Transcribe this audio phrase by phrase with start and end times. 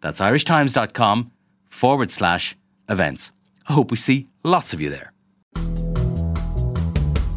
[0.00, 1.32] That's irishtimes.com
[1.68, 2.56] forward slash
[2.88, 3.32] events.
[3.68, 5.12] I hope we see lots of you there.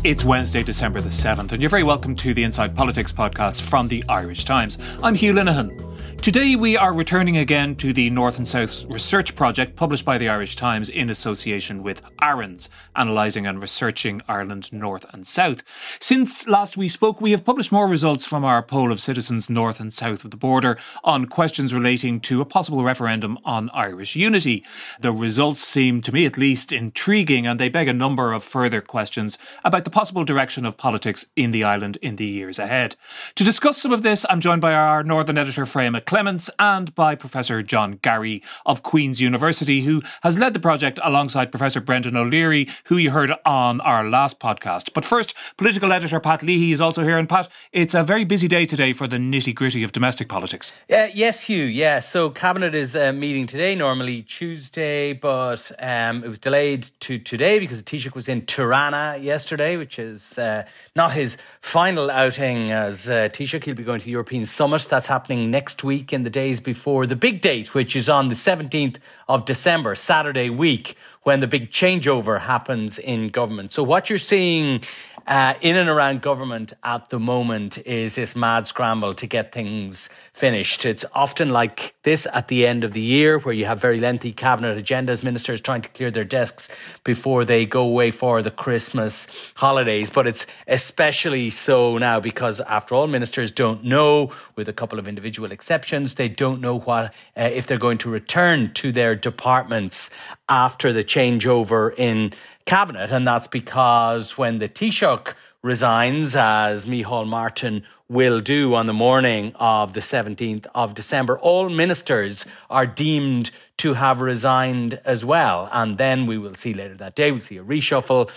[0.03, 3.87] It's Wednesday, December the 7th, and you're very welcome to the Inside Politics podcast from
[3.87, 4.79] the Irish Times.
[5.03, 5.90] I'm Hugh Linehan.
[6.21, 10.29] Today, we are returning again to the North and South Research Project published by the
[10.29, 15.63] Irish Times in association with ARINS, analysing and researching Ireland North and South.
[15.99, 19.79] Since last we spoke, we have published more results from our poll of citizens north
[19.79, 24.63] and south of the border on questions relating to a possible referendum on Irish unity.
[24.99, 28.79] The results seem, to me at least, intriguing and they beg a number of further
[28.79, 32.95] questions about the possible direction of politics in the island in the years ahead.
[33.38, 37.15] To discuss some of this, I'm joined by our Northern editor, Freya Clements and by
[37.15, 42.67] Professor John Garry of Queen's University, who has led the project alongside Professor Brendan O'Leary,
[42.87, 44.91] who you heard on our last podcast.
[44.93, 47.17] But first, political editor Pat Leahy is also here.
[47.17, 50.73] And Pat, it's a very busy day today for the nitty gritty of domestic politics.
[50.91, 51.63] Uh, yes, Hugh.
[51.63, 52.01] Yeah.
[52.01, 57.57] So Cabinet is uh, meeting today, normally Tuesday, but um, it was delayed to today
[57.57, 63.29] because Taoiseach was in Tirana yesterday, which is uh, not his final outing as uh,
[63.29, 63.63] Taoiseach.
[63.63, 64.88] He'll be going to the European Summit.
[64.89, 68.28] That's happening next week week in the days before the big date, which is on
[68.28, 68.97] the 17th
[69.30, 73.72] of December, Saturday week, when the big changeover happens in government.
[73.72, 74.81] So, what you're seeing
[75.27, 80.09] uh, in and around government at the moment is this mad scramble to get things
[80.33, 80.85] finished.
[80.85, 84.31] It's often like this at the end of the year where you have very lengthy
[84.31, 86.69] cabinet agendas, ministers trying to clear their desks
[87.03, 90.09] before they go away for the Christmas holidays.
[90.09, 95.07] But it's especially so now because, after all, ministers don't know, with a couple of
[95.07, 100.09] individual exceptions, they don't know what uh, if they're going to return to their departments
[100.49, 102.33] after the changeover in
[102.66, 103.11] cabinet.
[103.11, 105.33] And that's because when the Taoiseach
[105.63, 111.69] resigns, as Micheál Martin will do on the morning of the 17th of December, all
[111.69, 115.67] ministers are deemed to have resigned as well.
[115.71, 118.29] And then we will see later that day, we'll see a reshuffle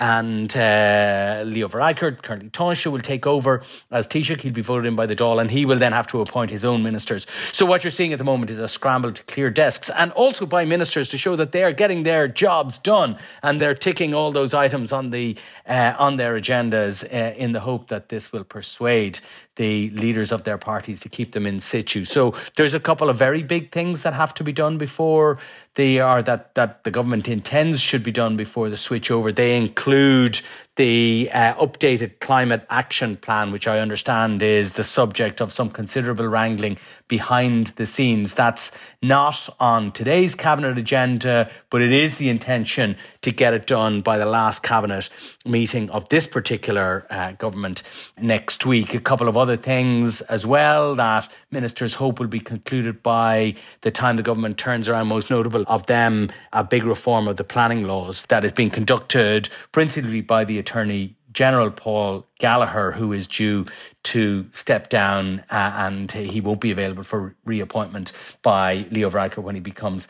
[0.00, 4.40] and uh, Leo Varadkar, currently Taoiseach, will take over as Taoiseach.
[4.40, 6.64] He'll be voted in by the Dáil, and he will then have to appoint his
[6.64, 7.26] own ministers.
[7.52, 10.46] So what you're seeing at the moment is a scramble to clear desks, and also
[10.46, 14.32] by ministers to show that they are getting their jobs done, and they're ticking all
[14.32, 15.36] those items on the
[15.68, 19.20] uh, on their agendas uh, in the hope that this will persuade
[19.56, 22.04] the leaders of their parties to keep them in situ.
[22.04, 25.38] So there's a couple of very big things that have to be done before
[25.80, 29.32] they are that that the government intends should be done before the switch over.
[29.32, 30.42] They include
[30.76, 36.26] the uh, updated climate action plan, which I understand is the subject of some considerable
[36.26, 38.34] wrangling behind the scenes.
[38.34, 44.00] That's not on today's cabinet agenda, but it is the intention to get it done
[44.00, 45.10] by the last cabinet
[45.44, 47.82] meeting of this particular uh, government
[48.18, 48.94] next week.
[48.94, 53.90] A couple of other things as well that ministers hope will be concluded by the
[53.90, 57.84] time the government turns around, most notable of them, a big reform of the planning
[57.84, 63.64] laws that is being conducted principally by the Attorney General Paul Gallagher, who is due
[64.02, 69.54] to step down uh, and he won't be available for reappointment by Leo Varadkar when
[69.54, 70.08] he becomes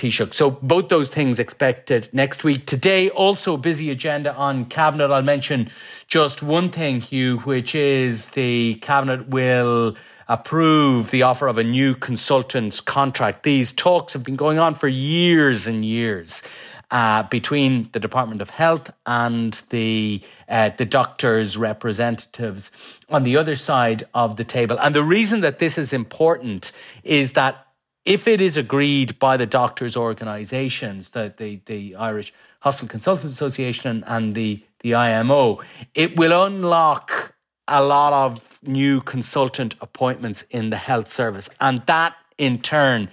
[0.00, 0.34] Taoiseach.
[0.34, 2.66] So both those things expected next week.
[2.66, 5.10] Today, also busy agenda on Cabinet.
[5.10, 5.70] I'll mention
[6.06, 9.96] just one thing, Hugh, which is the Cabinet will
[10.28, 13.42] approve the offer of a new consultant's contract.
[13.42, 16.42] These talks have been going on for years and years
[16.90, 22.70] uh, between the Department of Health and the uh, the doctors' representatives
[23.08, 24.78] on the other side of the table.
[24.80, 26.72] And the reason that this is important
[27.04, 27.66] is that
[28.04, 33.90] if it is agreed by the doctors' organisations, the, the, the Irish Hospital Consultants Association
[33.90, 35.60] and, and the, the IMO,
[35.94, 37.34] it will unlock
[37.68, 41.48] a lot of new consultant appointments in the health service.
[41.60, 43.08] And that in turn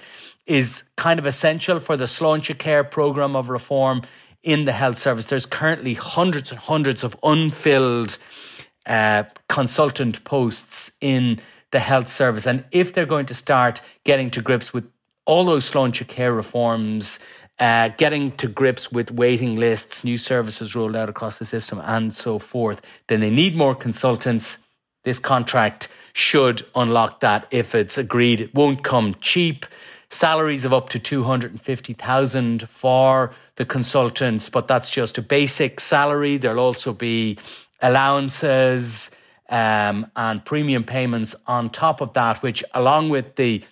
[0.45, 4.01] is kind of essential for the Sláinte Care program of reform
[4.41, 5.25] in the health service.
[5.25, 8.17] There's currently hundreds and hundreds of unfilled
[8.85, 11.39] uh, consultant posts in
[11.71, 12.45] the health service.
[12.47, 14.89] And if they're going to start getting to grips with
[15.25, 17.19] all those Sláinte Care reforms,
[17.59, 22.13] uh, getting to grips with waiting lists, new services rolled out across the system, and
[22.13, 24.59] so forth, then they need more consultants.
[25.03, 28.41] This contract should unlock that if it's agreed.
[28.41, 29.65] It won't come cheap
[30.09, 36.37] salaries of up to 250,000 for the consultants, but that's just a basic salary.
[36.37, 37.37] There'll also be
[37.81, 39.11] allowances
[39.49, 43.63] um, and premium payments on top of that, which, along with the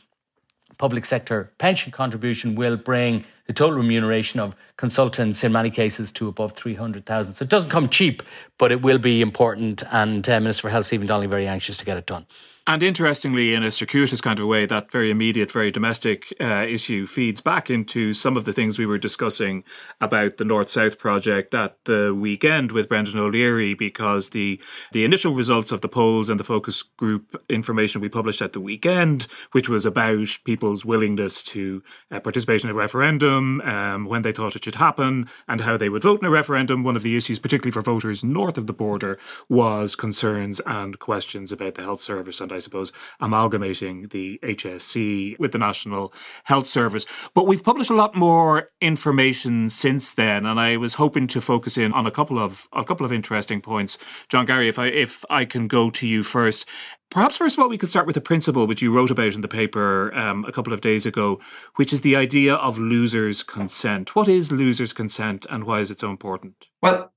[0.77, 6.27] public sector pension contribution, will bring the total remuneration of consultants in many cases to
[6.27, 7.33] above 300,000.
[7.33, 8.23] So it doesn't come cheap,
[8.57, 9.83] but it will be important.
[9.91, 12.25] And uh, Minister for Health, Stephen Donnelly, very anxious to get it done.
[12.67, 17.05] And interestingly, in a circuitous kind of way, that very immediate, very domestic uh, issue
[17.05, 19.63] feeds back into some of the things we were discussing
[20.01, 24.59] about the North South project at the weekend with Brendan O'Leary, because the,
[24.93, 28.59] the initial results of the polls and the focus group information we published at the
[28.59, 34.31] weekend, which was about people's willingness to uh, participate in a referendum, um, when they
[34.31, 37.15] thought it should happen, and how they would vote in a referendum, one of the
[37.15, 41.99] issues, particularly for voters north of the border, was concerns and questions about the health
[41.99, 46.13] service and I suppose, amalgamating the HSC with the National
[46.45, 47.05] Health Service.
[47.33, 51.77] But we've published a lot more information since then, and I was hoping to focus
[51.77, 53.97] in on a couple of a couple of interesting points.
[54.29, 56.65] John Garry, if I if I can go to you first.
[57.11, 59.41] Perhaps first of all, we could start with a principle which you wrote about in
[59.41, 61.39] the paper um, a couple of days ago,
[61.75, 64.15] which is the idea of losers' consent.
[64.15, 66.67] What is losers' consent, and why is it so important?
[66.81, 67.13] Well,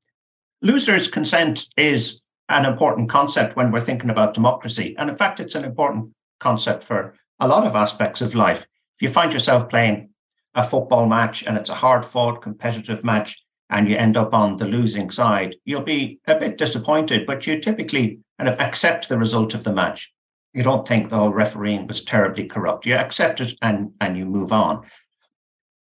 [0.60, 4.94] losers' consent is an important concept when we're thinking about democracy.
[4.98, 8.66] And in fact, it's an important concept for a lot of aspects of life.
[8.96, 10.10] If you find yourself playing
[10.54, 14.56] a football match and it's a hard fought competitive match and you end up on
[14.56, 19.18] the losing side, you'll be a bit disappointed, but you typically kind of accept the
[19.18, 20.12] result of the match.
[20.54, 22.86] You don't think the whole refereeing was terribly corrupt.
[22.86, 24.86] You accept it and, and you move on.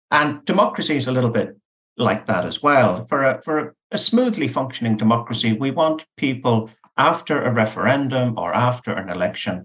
[0.09, 1.57] And democracy is a little bit
[1.97, 3.05] like that as well.
[3.05, 8.53] For a, for a, a smoothly functioning democracy, we want people after a referendum or
[8.53, 9.63] after an election,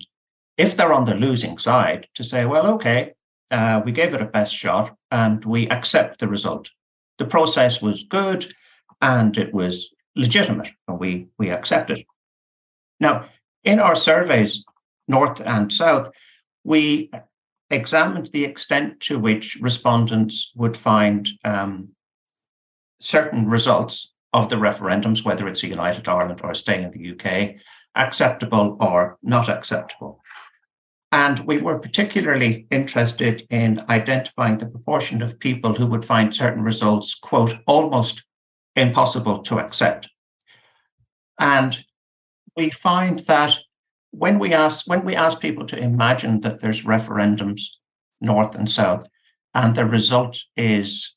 [0.58, 3.14] if they're on the losing side, to say, well, okay,
[3.50, 6.70] uh, we gave it a best shot and we accept the result.
[7.16, 8.52] The process was good
[9.00, 12.04] and it was legitimate, and we, we accept it.
[13.00, 13.24] Now,
[13.64, 14.64] in our surveys,
[15.06, 16.10] North and South,
[16.64, 17.10] we
[17.70, 21.90] examined the extent to which respondents would find um,
[23.00, 27.56] certain results of the referendums, whether it's a United Ireland or staying in the UK,
[27.94, 30.20] acceptable or not acceptable.
[31.10, 36.62] And we were particularly interested in identifying the proportion of people who would find certain
[36.62, 38.24] results, quote, almost
[38.76, 40.10] impossible to accept.
[41.38, 41.78] And
[42.56, 43.56] we find that
[44.10, 47.62] when we ask when we ask people to imagine that there's referendums
[48.20, 49.08] north and south,
[49.54, 51.14] and the result is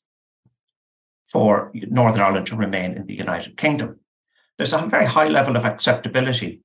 [1.32, 3.98] for Northern Ireland to remain in the United Kingdom.
[4.58, 6.60] There's a very high level of acceptability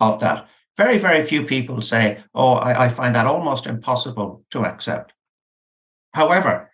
[0.00, 0.48] of that.
[0.78, 5.12] Very, very few people say, Oh, I, I find that almost impossible to accept.
[6.14, 6.70] However,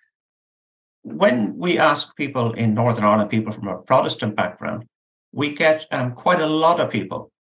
[1.03, 4.85] when we ask people in Northern Ireland, people from a Protestant background,
[5.33, 7.33] we get um, quite a lot of people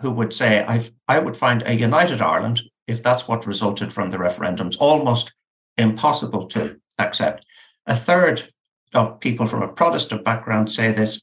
[0.00, 4.10] who would say, i I would find a united Ireland, if that's what resulted from
[4.10, 5.34] the referendums, almost
[5.78, 7.46] impossible to accept.
[7.86, 8.48] A third
[8.94, 11.22] of people from a Protestant background say this.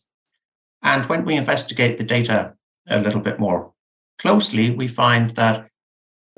[0.82, 2.54] And when we investigate the data
[2.88, 3.74] a little bit more
[4.20, 5.68] closely, we find that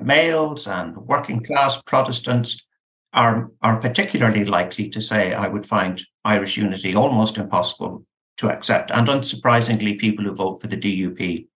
[0.00, 2.64] males and working class Protestants
[3.12, 8.04] are, are particularly likely to say, I would find Irish unity almost impossible
[8.38, 8.90] to accept.
[8.90, 11.46] And unsurprisingly, people who vote for the DUP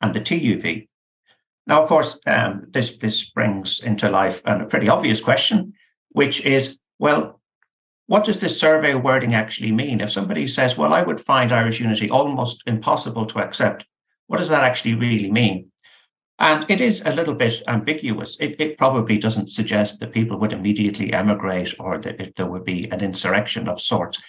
[0.00, 0.88] and the TUV.
[1.66, 5.74] Now, of course, um, this, this brings into life a pretty obvious question,
[6.10, 7.39] which is well,
[8.10, 10.00] what does this survey wording actually mean?
[10.00, 13.86] If somebody says, well, I would find Irish unity almost impossible to accept,
[14.26, 15.70] what does that actually really mean?
[16.40, 18.36] And it is a little bit ambiguous.
[18.40, 22.64] It, it probably doesn't suggest that people would immediately emigrate or that if there would
[22.64, 24.20] be an insurrection of sorts.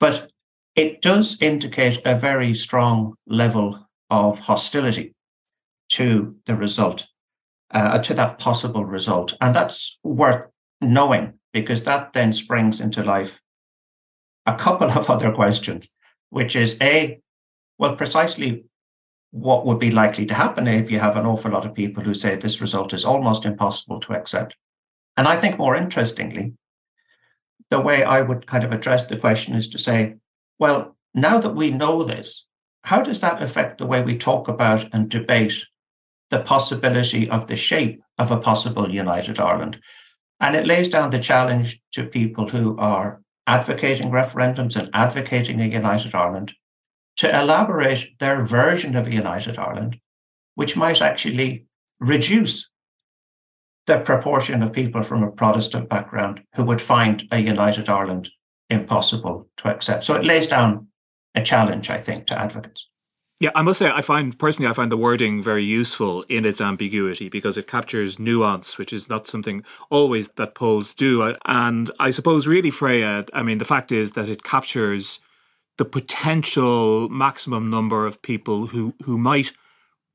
[0.00, 0.32] But
[0.74, 5.14] it does indicate a very strong level of hostility
[5.90, 7.06] to the result,
[7.70, 9.36] uh, to that possible result.
[9.40, 13.40] And that's worth knowing because that then springs into life
[14.46, 15.94] a couple of other questions,
[16.30, 17.20] which is A,
[17.78, 18.64] well, precisely
[19.32, 22.14] what would be likely to happen if you have an awful lot of people who
[22.14, 24.56] say this result is almost impossible to accept.
[25.16, 26.54] And I think more interestingly,
[27.70, 30.16] the way I would kind of address the question is to say,
[30.58, 32.46] well, now that we know this,
[32.84, 35.66] how does that affect the way we talk about and debate
[36.30, 39.80] the possibility of the shape of a possible united Ireland?
[40.40, 45.66] And it lays down the challenge to people who are advocating referendums and advocating a
[45.66, 46.54] united Ireland
[47.16, 49.98] to elaborate their version of a united Ireland,
[50.54, 51.66] which might actually
[52.00, 52.70] reduce
[53.86, 58.30] the proportion of people from a Protestant background who would find a united Ireland
[58.68, 60.04] impossible to accept.
[60.04, 60.88] So it lays down
[61.34, 62.89] a challenge, I think, to advocates.
[63.40, 66.60] Yeah, I must say, I find personally, I find the wording very useful in its
[66.60, 71.34] ambiguity because it captures nuance, which is not something always that polls do.
[71.46, 75.20] And I suppose, really, Freya, I mean, the fact is that it captures
[75.78, 79.52] the potential maximum number of people who, who might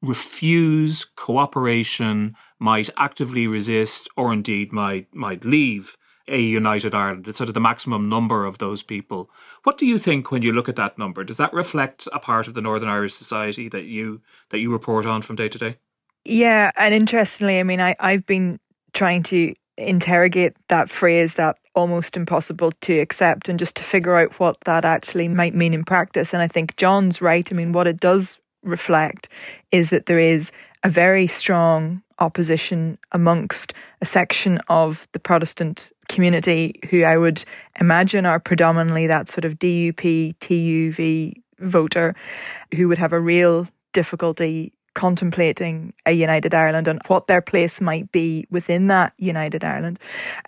[0.04, 7.28] refuse cooperation, might actively resist, or indeed might might leave a united Ireland.
[7.28, 9.30] It's sort of the maximum number of those people.
[9.64, 11.24] What do you think when you look at that number?
[11.24, 15.06] Does that reflect a part of the Northern Irish society that you that you report
[15.06, 15.78] on from day to day?
[16.24, 18.60] Yeah, and interestingly, I mean, I, I've been
[18.94, 24.40] trying to interrogate that phrase that almost impossible to accept and just to figure out
[24.40, 26.34] what that actually might mean in practice.
[26.34, 27.48] And I think John's right.
[27.52, 29.30] I mean, what it does reflect
[29.72, 30.52] is that there is
[30.84, 37.44] a very strong opposition amongst a section of the Protestant community who I would
[37.80, 42.16] imagine are predominantly that sort of DUP, TUV voter
[42.74, 48.12] who would have a real difficulty contemplating a united Ireland and what their place might
[48.14, 50.00] be within that united Ireland.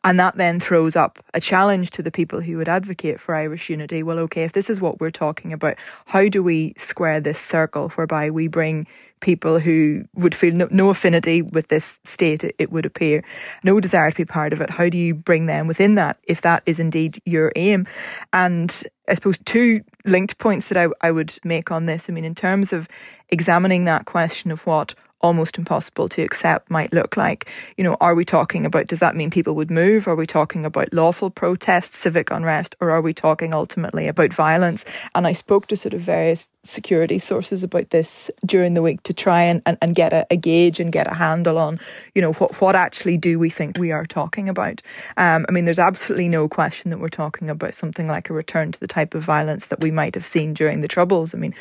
[0.06, 3.70] And that then throws up a challenge to the people who would advocate for Irish
[3.70, 4.04] unity.
[4.04, 7.90] Well, okay, if this is what we're talking about, how do we square this circle
[7.90, 8.88] whereby we bring
[9.20, 13.24] people who would feel no, no affinity with this state, it, would appear,
[13.64, 14.70] no desire to be part of it.
[14.70, 17.88] How do you bring them within that if that is indeed your aim?
[18.34, 22.10] And I suppose two linked points that I, I would make on this.
[22.10, 22.88] I mean, in terms of
[23.30, 27.50] examining that question of what almost impossible to accept might look like.
[27.78, 30.08] You know, are we talking about, does that mean people would move?
[30.08, 34.86] Are we talking about lawful protests, civic unrest, or are we talking ultimately about violence?
[35.16, 39.14] And I spoke to sort of various security sources about this during the week to
[39.14, 41.80] try and, and, and get a, a gauge and get a handle on,
[42.14, 44.82] you know, what, what actually do we think we are talking about?
[45.16, 48.72] Um, I mean, there's absolutely no question that we're talking about something like a return
[48.72, 51.34] to the type of violence that we might have seen during the Troubles.
[51.34, 51.56] I mean,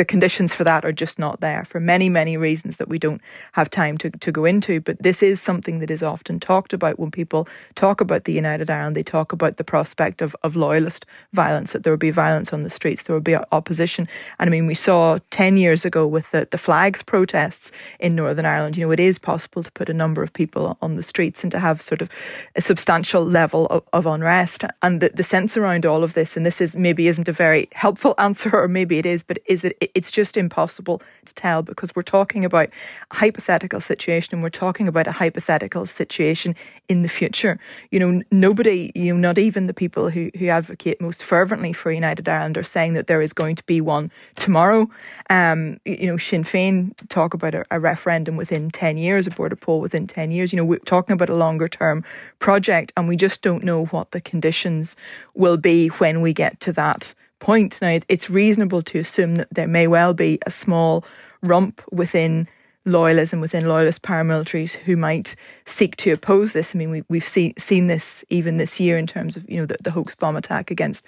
[0.00, 3.20] the conditions for that are just not there for many, many reasons that we don't
[3.52, 4.80] have time to, to go into.
[4.80, 8.70] But this is something that is often talked about when people talk about the United
[8.70, 8.96] Ireland.
[8.96, 11.04] They talk about the prospect of, of loyalist
[11.34, 14.08] violence, that there will be violence on the streets, there will be opposition.
[14.38, 18.46] And I mean, we saw 10 years ago with the, the flags protests in Northern
[18.46, 21.42] Ireland, you know, it is possible to put a number of people on the streets
[21.42, 22.08] and to have sort of
[22.56, 24.64] a substantial level of, of unrest.
[24.80, 27.68] And the, the sense around all of this, and this is maybe isn't a very
[27.74, 31.94] helpful answer, or maybe it is, but is that it's just impossible to tell because
[31.94, 32.68] we're talking about
[33.10, 36.54] a hypothetical situation and we're talking about a hypothetical situation
[36.88, 37.58] in the future.
[37.90, 41.92] You know, nobody, you know, not even the people who, who advocate most fervently for
[41.92, 44.88] United Ireland are saying that there is going to be one tomorrow.
[45.28, 49.56] Um, you know, Sinn Féin talk about a, a referendum within 10 years, a border
[49.56, 50.52] poll within 10 years.
[50.52, 52.04] You know, we're talking about a longer term
[52.38, 54.96] project and we just don't know what the conditions
[55.34, 57.78] will be when we get to that point.
[57.82, 61.04] Now, it's reasonable to assume that there may well be a small
[61.42, 62.48] rump within
[62.86, 66.74] loyalism, within loyalist paramilitaries who might seek to oppose this.
[66.74, 69.66] I mean, we, we've see, seen this even this year in terms of, you know,
[69.66, 71.04] the, the hoax bomb attack against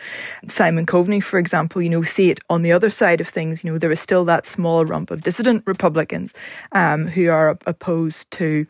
[0.49, 1.81] Simon Coveney, for example.
[1.81, 3.65] You know, we see it on the other side of things.
[3.65, 6.35] You know, there is still that small rump of dissident Republicans
[6.73, 8.67] um, who are opposed to,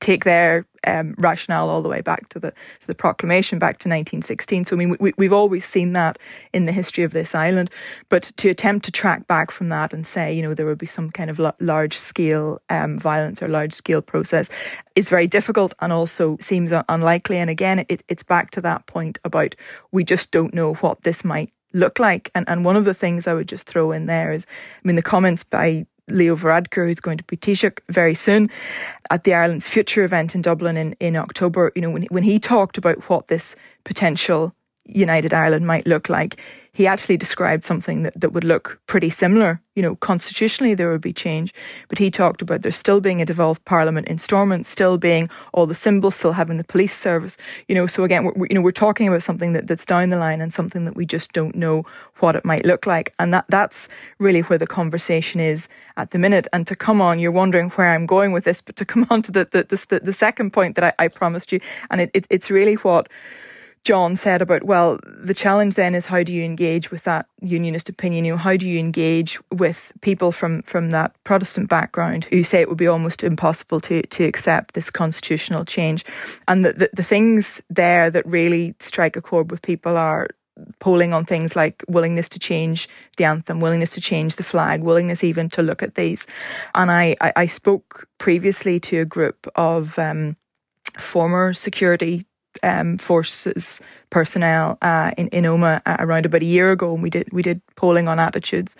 [0.00, 3.88] take their um, rationale all the way back to the to the proclamation back to
[3.88, 4.64] 1916.
[4.64, 6.18] So I mean, we, we've always seen that
[6.52, 7.70] in the history of this island,
[8.08, 10.86] but to attempt to track back from that and say, you know, there would be
[10.86, 14.50] some kind of large scale um, violence or large scale process
[14.96, 17.36] is very difficult and also seems unlikely.
[17.36, 19.54] And again, it, it's back to that point about
[19.92, 22.30] we just don't know what this might look like.
[22.34, 24.96] And and one of the things I would just throw in there is, I mean,
[24.96, 28.48] the comments by Leo Varadkar, who's going to be Taoiseach very soon
[29.10, 31.72] at the Ireland's Future event in Dublin in, in October.
[31.74, 34.54] You know, when, when he talked about what this potential
[34.94, 36.40] United Ireland might look like,
[36.72, 39.60] he actually described something that, that would look pretty similar.
[39.74, 41.52] You know, constitutionally there would be change,
[41.88, 45.66] but he talked about there still being a devolved parliament in Stormont, still being all
[45.66, 47.36] the symbols, still having the police service.
[47.66, 50.18] You know, so again, we're, you know, we're talking about something that, that's down the
[50.18, 51.84] line and something that we just don't know
[52.18, 56.18] what it might look like, and that that's really where the conversation is at the
[56.18, 56.46] minute.
[56.52, 59.22] And to come on, you're wondering where I'm going with this, but to come on
[59.22, 62.26] to the the, the, the second point that I, I promised you, and it, it,
[62.30, 63.08] it's really what
[63.84, 67.88] John said about, well, the challenge then is how do you engage with that unionist
[67.88, 68.26] opinion?
[68.26, 72.60] You know, how do you engage with people from, from that Protestant background who say
[72.60, 76.04] it would be almost impossible to, to accept this constitutional change?
[76.46, 80.28] And the, the, the things there that really strike a chord with people are
[80.78, 85.24] polling on things like willingness to change the anthem, willingness to change the flag, willingness
[85.24, 86.26] even to look at these.
[86.74, 90.36] And I, I, I spoke previously to a group of um,
[90.98, 92.26] former security
[92.62, 93.80] um, forces
[94.10, 97.42] personnel uh, in, in Omagh uh, around about a year ago, and we did we
[97.42, 98.76] did polling on attitudes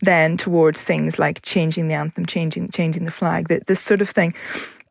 [0.00, 4.08] then towards things like changing the anthem, changing changing the flag, that this sort of
[4.08, 4.34] thing,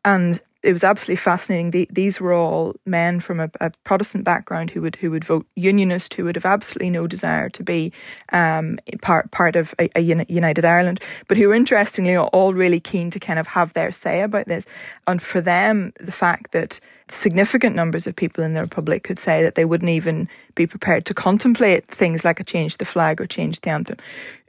[0.04, 1.70] and it was absolutely fascinating.
[1.70, 5.46] The, these were all men from a, a, Protestant background who would who would vote
[5.56, 7.92] Unionist, who would have absolutely no desire to be
[8.32, 13.10] um, part part of a, a, United Ireland, but who were interestingly all really keen
[13.10, 14.66] to kind of have their say about this.
[15.06, 19.42] And for them, the fact that significant numbers of people in the Republic could say
[19.42, 23.26] that they wouldn't even be prepared to contemplate things like a change the flag or
[23.26, 23.98] change the anthem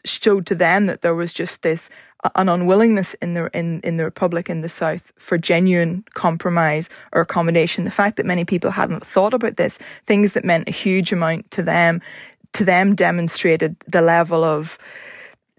[0.07, 1.89] showed to them that there was just this
[2.35, 7.21] an unwillingness in the in, in the Republic in the South for genuine compromise or
[7.21, 7.83] accommodation.
[7.83, 11.51] The fact that many people hadn't thought about this, things that meant a huge amount
[11.51, 12.01] to them,
[12.53, 14.77] to them demonstrated the level of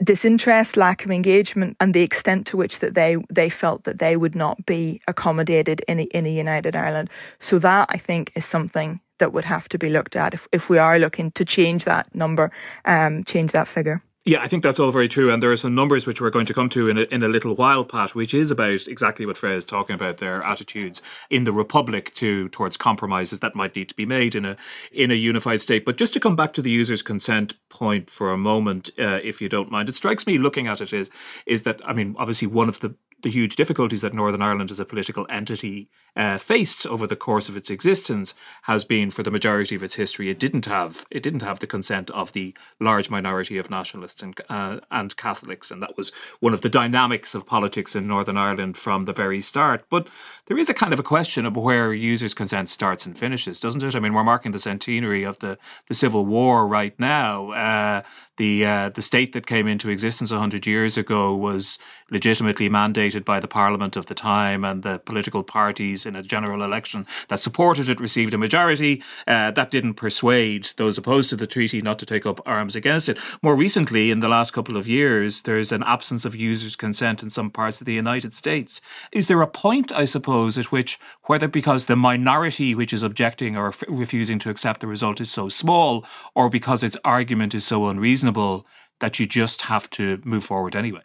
[0.02, 4.16] disinterest, lack of engagement, and the extent to which that they they felt that they
[4.16, 7.11] would not be accommodated in a, in a united Ireland.
[7.38, 10.68] So that I think is something that would have to be looked at if, if
[10.68, 12.52] we are looking to change that number,
[12.85, 14.02] um, change that figure.
[14.28, 15.33] Yeah, I think that's all very true.
[15.33, 17.28] And there are some numbers which we're going to come to in a, in a
[17.28, 21.45] little while, Pat, which is about exactly what Freya is talking about their attitudes in
[21.45, 24.56] the Republic to towards compromises that might need to be made in a
[24.90, 25.85] in a unified state.
[25.85, 29.40] But just to come back to the loser's consent point for a moment, uh, if
[29.40, 31.09] you don't mind, it strikes me looking at it is
[31.47, 34.78] is that I mean, obviously one of the the huge difficulties that Northern Ireland as
[34.78, 39.33] a political entity uh, faced over the course of its existence has been for the
[39.33, 40.30] majority of its history.
[40.30, 44.40] It didn't have it didn't have the consent of the large minority of nationalists and
[44.49, 45.73] uh, and Catholics.
[45.73, 49.40] And that was one of the dynamics of politics in Northern Ireland from the very
[49.40, 49.85] start.
[49.90, 50.06] But
[50.47, 53.83] there is a kind of a question of where losers consent starts and finishes doesn't
[53.83, 53.97] it?
[53.97, 57.50] I mean we're marking the centenary of the the civil war right now.
[57.50, 58.02] Uh,
[58.37, 61.78] the uh, the state that came into existence 100 years ago was
[62.11, 66.62] legitimately mandated by the parliament of the time and the political parties in a general
[66.62, 69.02] election that supported it received a majority.
[69.26, 73.08] Uh, that didn't persuade those opposed to the treaty not to take up arms against
[73.08, 73.19] it.
[73.43, 77.30] More recently, in the last couple of years, there's an absence of losers' consent in
[77.30, 78.80] some parts of the United States.
[79.12, 83.56] Is there a point, I suppose, at which, whether because the minority which is objecting
[83.56, 87.67] or f- refusing to accept the result is so small, or because its argument is
[87.67, 88.67] so unreasonable,
[89.00, 91.02] that you just have to move forward anyway?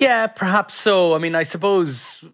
[0.00, 1.14] Yeah, perhaps so.
[1.14, 2.24] I mean, I suppose,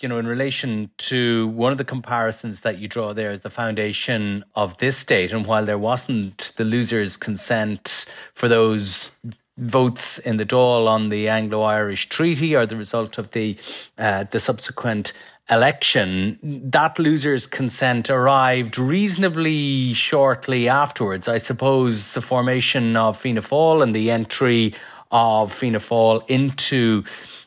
[0.00, 3.50] you know, in relation to one of the comparisons that you draw there is the
[3.50, 5.30] foundation of this state.
[5.30, 9.18] And while there wasn't the loser's consent for those
[9.58, 13.58] votes in the Dáil on the Anglo-Irish Treaty or the result of the
[13.98, 15.12] uh, the subsequent
[15.50, 21.28] election, that loser's consent arrived reasonably shortly afterwards.
[21.28, 24.74] I suppose the formation of Fianna Fáil and the entry
[25.10, 27.04] of Fianna Fáil into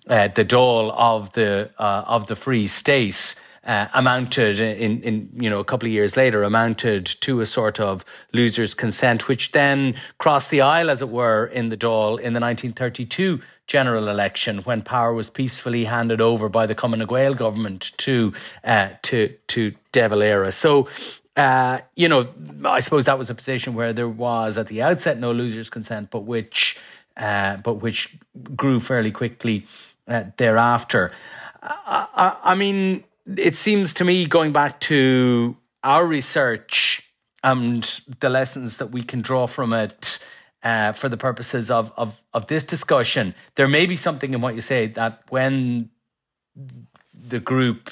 [0.07, 3.35] uh, the Dáil of the uh, of the Free State.
[3.61, 7.79] Uh, amounted in, in you know a couple of years later amounted to a sort
[7.79, 12.33] of loser's consent, which then crossed the aisle, as it were, in the Dáil in
[12.33, 17.37] the 1932 general election when power was peacefully handed over by the Cumann na nGaedheal
[17.37, 20.51] government to uh, to to De Valera.
[20.51, 20.89] So.
[21.37, 22.27] Uh, you know,
[22.65, 26.09] I suppose that was a position where there was at the outset no loser's consent,
[26.11, 26.75] but which
[27.17, 28.17] uh, but which
[28.55, 29.65] grew fairly quickly
[30.07, 31.11] uh, thereafter.
[31.61, 33.03] I, I, I, mean,
[33.37, 37.03] it seems to me, going back to our research
[37.43, 37.83] and
[38.19, 40.19] the lessons that we can draw from it
[40.63, 44.55] uh, for the purposes of, of, of this discussion, there may be something in what
[44.55, 45.89] you say that when
[47.13, 47.89] the group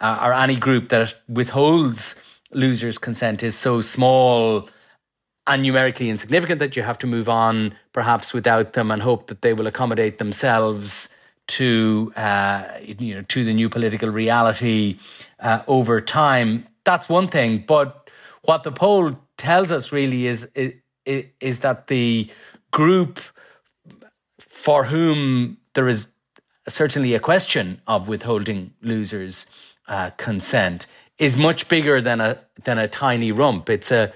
[0.00, 2.16] uh, or any group that withholds
[2.52, 4.68] losers' consent is so small
[5.48, 9.42] and numerically insignificant that you have to move on perhaps without them and hope that
[9.42, 11.08] they will accommodate themselves
[11.48, 14.98] to uh, you know to the new political reality
[15.40, 16.66] uh, over time.
[16.84, 18.10] That's one thing, but
[18.42, 20.74] what the poll tells us really is, is
[21.40, 22.30] is that the
[22.70, 23.18] group
[24.38, 26.08] for whom there is
[26.68, 29.46] certainly a question of withholding losers'
[29.86, 30.86] uh, consent
[31.18, 33.70] is much bigger than a than a tiny rump.
[33.70, 34.12] It's a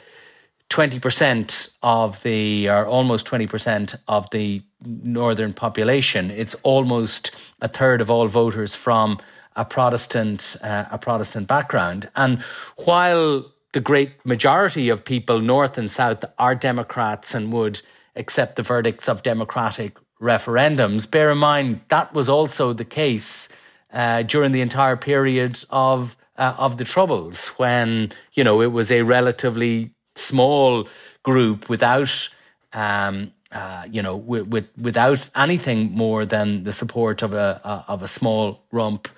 [0.73, 6.31] 20% of the, or almost 20% of the northern population.
[6.31, 7.31] It's almost
[7.61, 9.19] a third of all voters from
[9.55, 12.09] a Protestant, uh, a Protestant background.
[12.17, 12.41] And
[12.77, 17.83] while the great majority of people, north and south, are Democrats and would
[18.17, 23.49] accept the verdicts of democratic referendums, bear in mind that was also the case
[23.93, 28.91] uh, during the entire period of uh, of the Troubles, when you know it was
[28.91, 30.89] a relatively small
[31.23, 32.29] group without
[32.73, 37.85] um, uh, you know, with, with, without anything more than the support of a, a,
[37.93, 39.09] of a small rump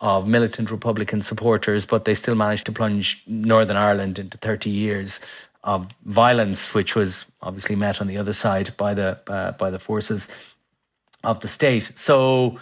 [0.00, 5.18] of militant Republican supporters, but they still managed to plunge Northern Ireland into 30 years
[5.64, 9.78] of violence, which was obviously met on the other side by the uh, by the
[9.78, 10.54] forces
[11.22, 11.92] of the state.
[11.96, 12.58] So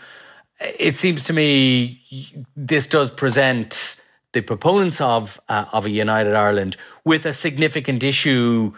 [0.60, 6.76] it seems to me this does present the proponents of uh, of a united Ireland
[7.04, 8.72] with a significant issue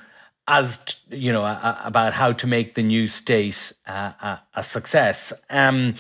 [0.51, 1.45] as you know
[1.85, 5.33] about how to make the new state uh, a, a, success.
[5.49, 5.95] Um,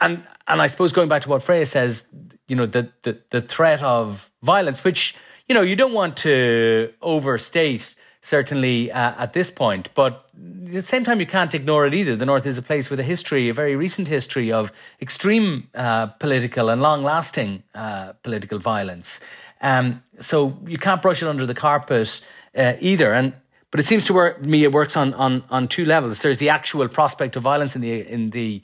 [0.00, 2.06] and and I suppose going back to what Freya says,
[2.48, 5.14] you know, the, the the threat of violence, which
[5.48, 7.94] you know you don't want to overstate
[8.26, 9.88] certainly uh, at this point.
[9.94, 10.28] But
[10.66, 12.16] at the same time, you can't ignore it either.
[12.16, 16.06] The North is a place with a history, a very recent history of extreme uh,
[16.06, 19.20] political and long lasting uh, political violence.
[19.60, 22.20] Um, so you can't brush it under the carpet
[22.56, 23.12] uh, either.
[23.12, 23.32] And
[23.70, 26.22] but it seems to work, me it works on, on, on two levels.
[26.22, 28.60] There's the actual prospect of violence in the in the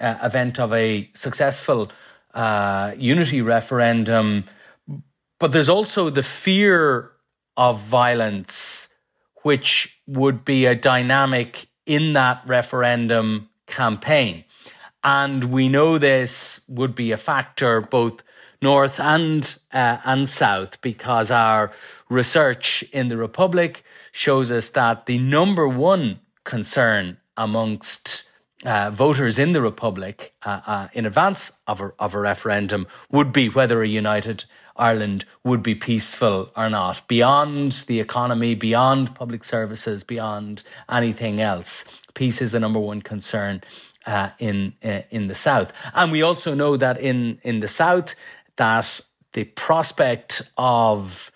[0.00, 1.90] uh, event of a successful
[2.34, 4.44] uh, unity referendum,
[5.38, 7.12] but there's also the fear
[7.56, 8.88] of violence
[9.46, 14.42] which would be a dynamic in that referendum campaign.
[15.04, 18.24] And we know this would be a factor both
[18.60, 21.70] north and uh, and south because our
[22.10, 28.28] research in the Republic shows us that the number one concern amongst
[28.64, 33.30] uh, voters in the Republic uh, uh in advance of a, of a referendum would
[33.32, 34.44] be whether a united
[34.78, 41.84] Ireland would be peaceful or not, beyond the economy, beyond public services, beyond anything else.
[42.14, 43.62] Peace is the number one concern
[44.06, 48.14] uh, in uh, in the south, and we also know that in in the south
[48.56, 49.00] that
[49.32, 51.30] the prospect of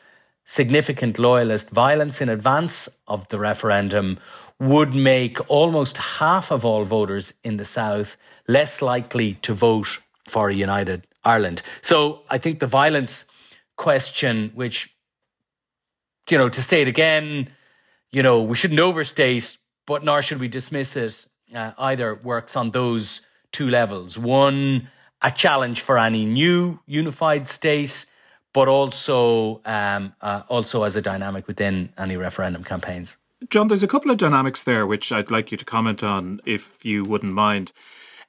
[0.45, 4.19] significant loyalist violence in advance of the referendum
[4.59, 8.17] would make almost half of all voters in the south
[8.49, 11.63] less likely to vote for a united Ireland.
[11.83, 13.25] So I think the violence
[13.77, 14.95] question, which,
[16.29, 17.49] you know, to state again,
[18.13, 19.57] you know, we shouldn't overstate,
[19.87, 24.19] but nor should we dismiss it uh, either, works on those two levels.
[24.19, 24.89] One,
[25.23, 28.07] a challenge for any new unified state,
[28.53, 33.17] but also um, uh, also as a dynamic within any referendum campaigns.
[33.49, 36.85] John, there's a couple of dynamics there which I'd like you to comment on, if
[36.85, 37.73] you wouldn't mind.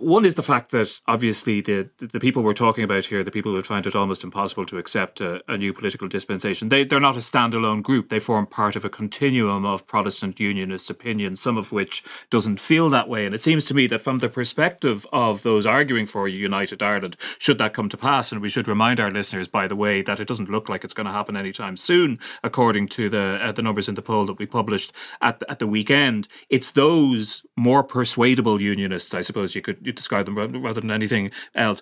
[0.02, 3.52] One is the fact that obviously the the people we're talking about here, the people
[3.52, 7.16] who find it almost impossible to accept a, a, new political dispensation, they they're not
[7.16, 8.10] a standalone group.
[8.10, 12.90] They form part of a continuum of Protestant Unionist opinion, some of which doesn't feel
[12.90, 13.28] that way.
[13.28, 16.82] And it seems to me that from the perspective of those arguing for a united
[16.82, 20.02] Ireland, should that come to pass, and we should remind our listeners, by the way,
[20.02, 23.52] that it doesn't look like it's going to happen anytime soon, according to the uh,
[23.52, 26.28] the numbers in the poll that we published at the, at the weekend.
[26.50, 31.82] It's those more persuadable Unionists, I suppose you could describe them rather than anything else,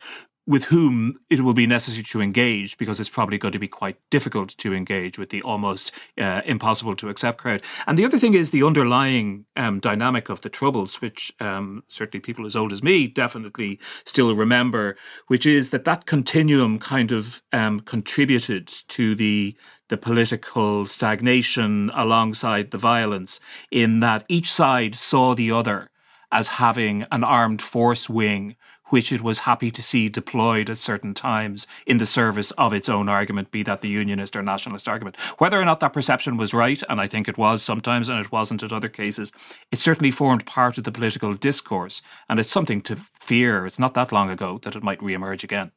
[0.49, 3.97] with whom it will be necessary to engage because it's probably going to be quite
[4.09, 7.61] difficult to engage with the almost uh, impossible to accept crowd.
[7.85, 12.19] And the other thing is the underlying um, dynamic of the Troubles, which um, certainly
[12.19, 17.43] people as old as me definitely still remember, which is that that continuum kind of
[17.53, 19.55] um, contributed to the
[19.89, 23.39] the political stagnation alongside the violence,
[23.71, 25.89] in that each side saw the other
[26.31, 28.55] as having an armed force wing
[28.89, 32.89] which it was happy to see deployed at certain times in the service of its
[32.89, 35.15] own argument, be that the unionist or nationalist argument.
[35.37, 38.31] Whether or not that perception was right, and I think it was sometimes and it
[38.31, 39.31] wasn't at other cases,
[39.71, 42.01] it certainly formed part of the political discourse.
[42.27, 43.65] And it's something to fear.
[43.65, 45.71] It's not that long ago that it might re emerge again.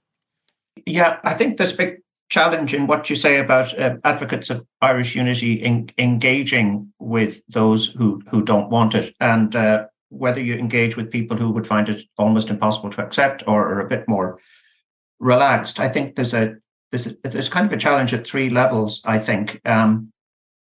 [0.87, 1.99] Yeah, I think there's a big
[2.31, 7.89] challenge in what you say about uh, advocates of Irish unity in, engaging with those
[7.89, 9.15] who, who don't want it.
[9.21, 13.43] And uh, whether you engage with people who would find it almost impossible to accept
[13.47, 14.39] or are a bit more
[15.19, 15.81] relaxed.
[15.81, 16.57] I think there's a
[16.91, 19.01] there's, there's kind of a challenge at three levels.
[19.07, 20.13] I think um,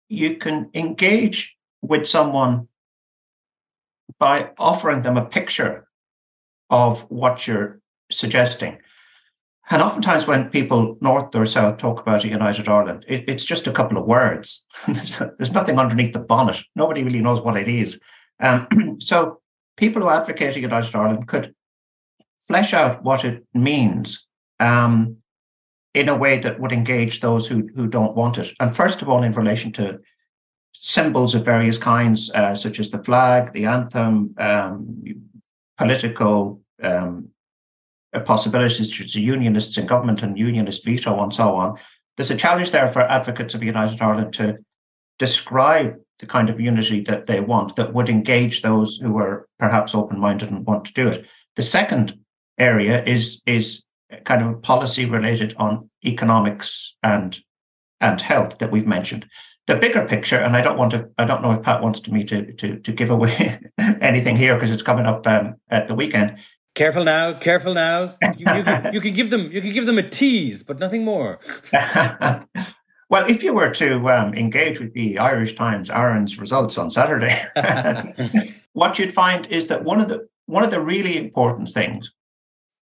[0.09, 2.69] you can engage with someone
[4.19, 5.87] by offering them a picture
[6.71, 8.79] of what you're suggesting.
[9.69, 13.67] And oftentimes, when people north or south talk about a united Ireland, it, it's just
[13.67, 14.65] a couple of words.
[14.87, 16.63] There's nothing underneath the bonnet.
[16.77, 18.01] Nobody really knows what it is.
[18.41, 19.41] Um, so
[19.77, 21.55] people who advocate a United Ireland could
[22.47, 24.27] flesh out what it means
[24.61, 25.17] um,
[25.95, 28.53] in a way that would engage those who, who don't want it.
[28.61, 29.99] And first of all, in relation to
[30.73, 35.03] symbols of various kinds, uh, such as the flag, the anthem, um,
[35.79, 37.31] political um,
[38.25, 41.79] possibilities to unionists in government and unionist veto and so on.
[42.17, 44.59] There's a challenge there for advocates of United Ireland to
[45.19, 49.95] describe the kind of unity that they want that would engage those who are perhaps
[49.95, 51.27] open-minded and want to do it.
[51.57, 52.19] The second
[52.59, 53.85] area is is
[54.25, 57.39] kind of policy related on economics and
[58.01, 59.27] and health that we've mentioned.
[59.67, 62.13] The bigger picture, and I don't want to, I don't know if Pat wants to
[62.13, 65.95] me to to, to give away anything here because it's coming up um, at the
[65.95, 66.39] weekend.
[66.77, 68.17] Careful now, careful now.
[68.37, 71.05] You, you, can, you, can, give them, you can give them a tease, but nothing
[71.07, 71.41] more.
[73.09, 77.45] well, if you were to um, engage with the Irish Times ARINS results on Saturday,
[78.73, 82.13] what you'd find is that one of the one of the really important things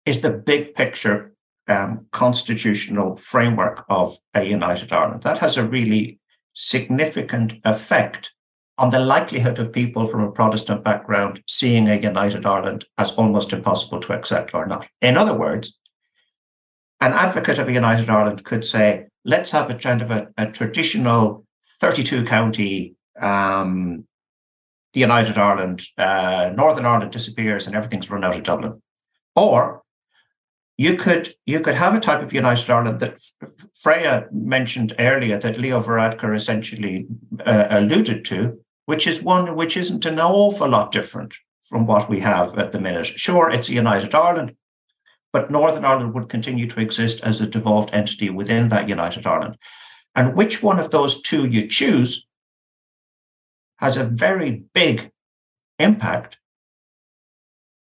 [0.05, 1.33] is the big picture
[1.67, 5.23] um, constitutional framework of a united Ireland.
[5.23, 6.19] That has a really
[6.53, 8.33] significant effect
[8.77, 13.53] on the likelihood of people from a Protestant background seeing a united Ireland as almost
[13.53, 14.87] impossible to accept or not.
[15.01, 15.77] In other words,
[16.99, 20.47] an advocate of a united Ireland could say, let's have a kind of a, a
[20.47, 21.45] traditional
[21.79, 24.05] 32 county um,
[24.93, 28.81] United Ireland, uh, Northern Ireland disappears and everything's run out of Dublin.
[29.35, 29.83] Or
[30.77, 33.19] you could you could have a type of United Ireland that
[33.73, 37.07] Freya mentioned earlier that Leo Varadkar essentially
[37.45, 42.19] uh, alluded to, which is one which isn't an awful lot different from what we
[42.19, 43.05] have at the minute.
[43.05, 44.55] Sure, it's a United Ireland,
[45.33, 49.57] but Northern Ireland would continue to exist as a devolved entity within that United Ireland.
[50.15, 52.27] And which one of those two you choose
[53.79, 55.11] has a very big
[55.79, 56.37] impact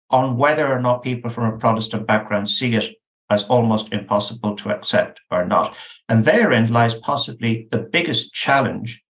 [0.09, 2.95] on whether or not people from a Protestant background see it
[3.29, 5.77] as almost impossible to accept or not.
[6.09, 9.03] And therein lies possibly the biggest challenge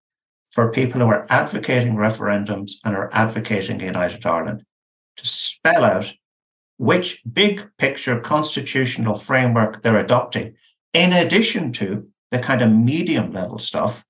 [0.49, 4.63] for people who are advocating referendums and are advocating United Ireland
[5.17, 6.13] to spell out
[6.82, 10.56] which big picture constitutional framework they're adopting,
[10.94, 14.04] in addition to the kind of medium level stuff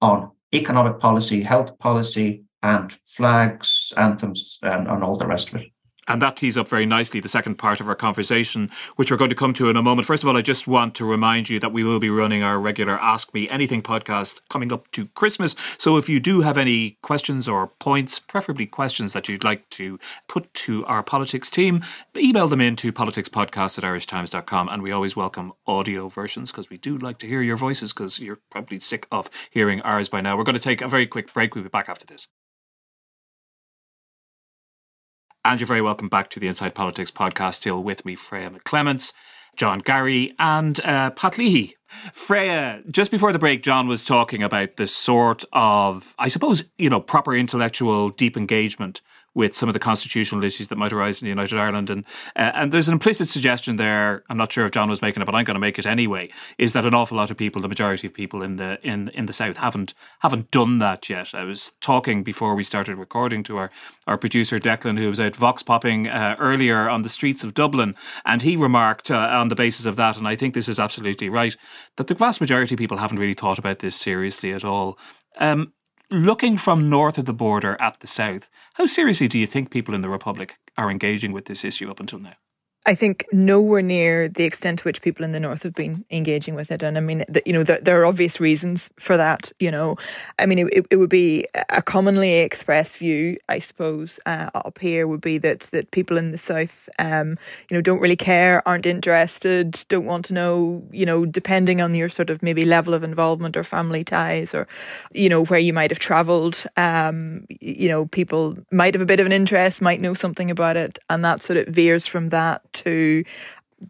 [0.00, 5.71] on economic policy, health policy, and flags, anthems, and, and all the rest of it.
[6.08, 9.30] And that tees up very nicely the second part of our conversation, which we're going
[9.30, 10.06] to come to in a moment.
[10.06, 12.58] First of all, I just want to remind you that we will be running our
[12.58, 15.54] regular Ask Me Anything podcast coming up to Christmas.
[15.78, 20.00] So if you do have any questions or points, preferably questions that you'd like to
[20.26, 21.84] put to our politics team,
[22.16, 24.68] email them in to politicspodcast at irishtimes.com.
[24.68, 28.18] And we always welcome audio versions because we do like to hear your voices because
[28.18, 30.36] you're probably sick of hearing ours by now.
[30.36, 31.54] We're going to take a very quick break.
[31.54, 32.26] We'll be back after this.
[35.44, 39.12] And you're very welcome back to the Inside Politics podcast, still with me, Freya McClements,
[39.56, 41.74] John Garry, and uh, Pat Leahy.
[42.12, 46.88] Freya, just before the break, John was talking about the sort of, I suppose, you
[46.88, 49.00] know, proper intellectual deep engagement
[49.34, 51.90] with some of the constitutional issues that might arise in the United Ireland.
[51.90, 52.04] And
[52.36, 54.24] uh, and there's an implicit suggestion there.
[54.28, 56.30] I'm not sure if John was making it, but I'm going to make it anyway.
[56.58, 59.26] Is that an awful lot of people, the majority of people in the in in
[59.26, 61.34] the south, haven't haven't done that yet.
[61.34, 63.70] I was talking before we started recording to our
[64.06, 67.94] our producer Declan, who was out vox popping uh, earlier on the streets of Dublin,
[68.24, 71.28] and he remarked uh, on the basis of that, and I think this is absolutely
[71.28, 71.56] right,
[71.96, 74.98] that the vast majority of people haven't really thought about this seriously at all.
[75.38, 75.72] Um,
[76.12, 79.94] looking from north of the border at the south, how seriously do you think people
[79.94, 82.34] in the Republic are engaging with this issue up until now?
[82.84, 86.56] I think nowhere near the extent to which people in the north have been engaging
[86.56, 89.52] with it, and I mean, the, you know, the, there are obvious reasons for that.
[89.60, 89.96] You know,
[90.40, 95.06] I mean, it, it would be a commonly expressed view, I suppose, uh, up here
[95.06, 98.86] would be that that people in the south, um, you know, don't really care, aren't
[98.86, 100.82] interested, don't want to know.
[100.90, 104.66] You know, depending on your sort of maybe level of involvement or family ties, or
[105.12, 109.20] you know, where you might have travelled, um, you know, people might have a bit
[109.20, 112.71] of an interest, might know something about it, and that sort of veers from that
[112.72, 113.24] to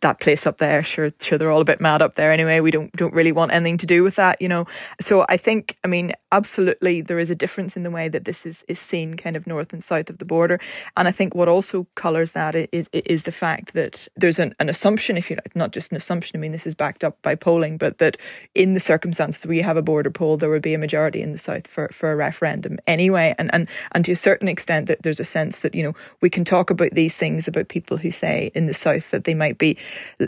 [0.01, 2.61] that place up there sure sure they're all a bit mad up there anyway.
[2.61, 4.67] We don't don't really want anything to do with that you know.
[5.01, 8.47] So i think i mean absolutely there is a difference in the way that this
[8.47, 10.59] is is seen kind of north and south of the border.
[10.97, 14.69] And i think what also colors that is is the fact that there's an, an
[14.69, 17.35] assumption if you like not just an assumption i mean this is backed up by
[17.35, 18.17] polling but that
[18.55, 21.39] in the circumstances we have a border poll there would be a majority in the
[21.39, 23.35] south for for a referendum anyway.
[23.39, 26.31] And and and to a certain extent that there's a sense that you know we
[26.31, 29.59] can talk about these things about people who say in the south that they might
[29.59, 29.77] be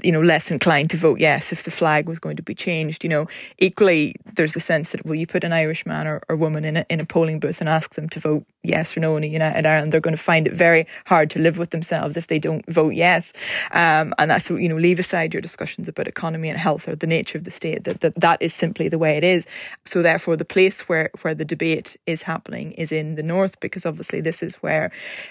[0.03, 3.05] you know, less inclined to vote yes if the flag was going to be changed.
[3.05, 6.37] You know, equally, there's the sense that will you put an Irish man or, or
[6.37, 9.17] woman in a, in a polling booth and ask them to vote yes or no
[9.17, 12.17] in a United Ireland, they're going to find it very hard to live with themselves
[12.17, 13.33] if they don't vote yes.
[13.71, 17.07] Um, and that's you know, leave aside your discussions about economy and health or the
[17.07, 17.85] nature of the state.
[17.85, 19.47] That that, that is simply the way it is.
[19.85, 23.87] So therefore, the place where where the debate is happening is in the north because
[23.87, 24.91] obviously this is where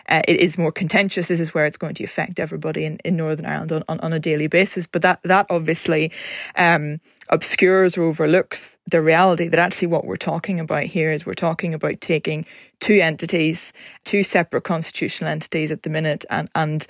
[0.09, 1.27] uh, it is more contentious.
[1.27, 4.12] This is where it's going to affect everybody in, in Northern Ireland on, on, on
[4.13, 4.87] a daily basis.
[4.87, 6.11] But that that obviously
[6.55, 6.99] um,
[7.29, 11.73] obscures or overlooks the reality that actually what we're talking about here is we're talking
[11.73, 12.45] about taking
[12.79, 13.73] two entities,
[14.03, 16.87] two separate constitutional entities at the minute, and and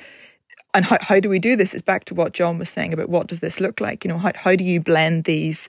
[0.73, 1.73] and how, how do we do this?
[1.73, 4.03] It's back to what John was saying about what does this look like?
[4.03, 5.67] You know, how, how do you blend these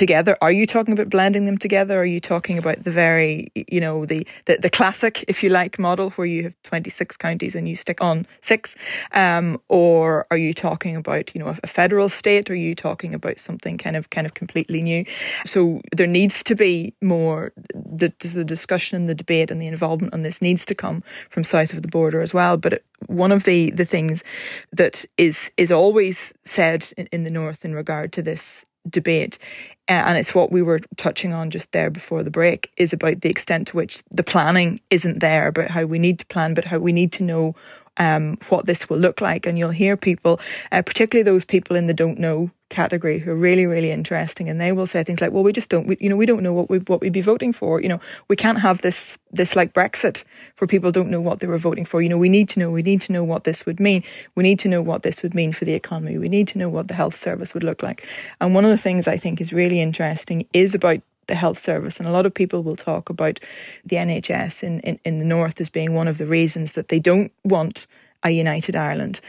[0.00, 0.38] together?
[0.40, 2.00] Are you talking about blending them together?
[2.00, 5.78] Are you talking about the very, you know, the, the, the classic, if you like,
[5.78, 8.74] model where you have 26 counties and you stick on six?
[9.12, 12.48] Um, or are you talking about, you know, a federal state?
[12.48, 15.04] Are you talking about something kind of kind of completely new?
[15.44, 20.22] So there needs to be more, the, the discussion the debate and the involvement on
[20.22, 22.56] this needs to come from south of the border as well.
[22.56, 24.24] But one of the, the things
[24.72, 29.38] that is is always said in, in the north in regard to this debate
[29.90, 33.28] and it's what we were touching on just there before the break is about the
[33.28, 36.78] extent to which the planning isn't there about how we need to plan but how
[36.78, 37.54] we need to know
[37.96, 39.46] um, what this will look like.
[39.46, 40.40] And you'll hear people
[40.72, 44.60] uh, particularly those people in the don't know category who are really really interesting and
[44.60, 46.52] they will say things like well we just don't we, you know we don't know
[46.52, 49.74] what we what we'd be voting for you know we can't have this this like
[49.74, 50.22] brexit
[50.58, 52.70] where people don't know what they were voting for you know we need to know
[52.70, 54.02] we need to know what this would mean
[54.36, 56.68] we need to know what this would mean for the economy we need to know
[56.68, 58.06] what the health service would look like
[58.40, 61.98] and one of the things i think is really interesting is about the health service.
[61.98, 63.40] And a lot of people will talk about
[63.84, 66.98] the NHS in, in, in the north as being one of the reasons that they
[66.98, 67.86] don't want
[68.22, 69.20] a united Ireland.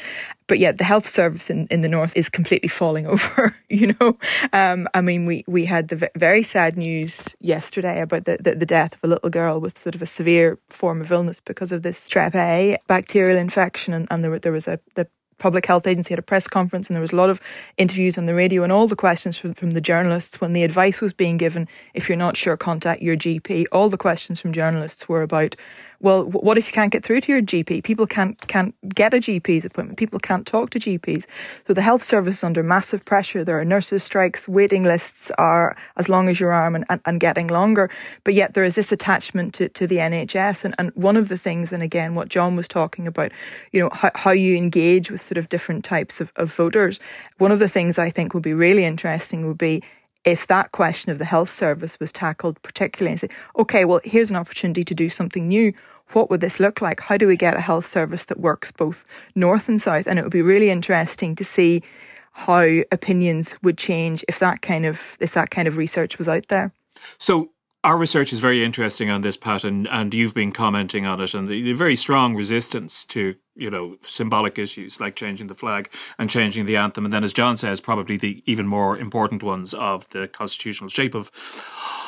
[0.48, 4.18] But yet the health service in, in the north is completely falling over, you know.
[4.52, 8.66] Um, I mean, we, we had the very sad news yesterday about the, the, the,
[8.66, 11.84] death of a little girl with sort of a severe form of illness because of
[11.84, 13.94] this strep A bacterial infection.
[13.94, 15.08] And, and there, there was a, the
[15.42, 17.42] public health agency had a press conference and there was a lot of
[17.76, 21.02] interviews on the radio and all the questions from, from the journalists when the advice
[21.02, 25.10] was being given if you're not sure contact your gp all the questions from journalists
[25.10, 25.56] were about
[26.02, 27.84] well, what if you can't get through to your GP?
[27.84, 30.00] People can't can't get a GP's appointment.
[30.00, 31.26] People can't talk to GPs.
[31.68, 33.44] So the health service is under massive pressure.
[33.44, 34.48] There are nurses' strikes.
[34.48, 37.90] Waiting lists are as long as your arm and, and, and getting longer.
[38.24, 40.66] But yet there is this attachment to, to the NHS.
[40.66, 43.32] And, and one of the things, and again, what John was talking about,
[43.72, 47.00] you know, how, how you engage with sort of different types of, of voters.
[47.38, 49.84] One of the things I think would be really interesting would be
[50.24, 54.30] if that question of the health service was tackled particularly and say, okay, well, here's
[54.30, 55.74] an opportunity to do something new
[56.14, 57.02] what would this look like?
[57.02, 60.08] How do we get a health service that works both north and south?
[60.08, 61.84] And it would be really interesting to see
[62.34, 66.48] how opinions would change if that kind of if that kind of research was out
[66.48, 66.74] there.
[67.18, 67.52] So
[67.84, 71.48] our research is very interesting on this pattern, and you've been commenting on it, and
[71.48, 76.30] the, the, very strong resistance to you know symbolic issues like changing the flag and
[76.30, 80.08] changing the anthem, and then, as John says, probably the even more important ones of
[80.10, 81.32] the constitutional shape of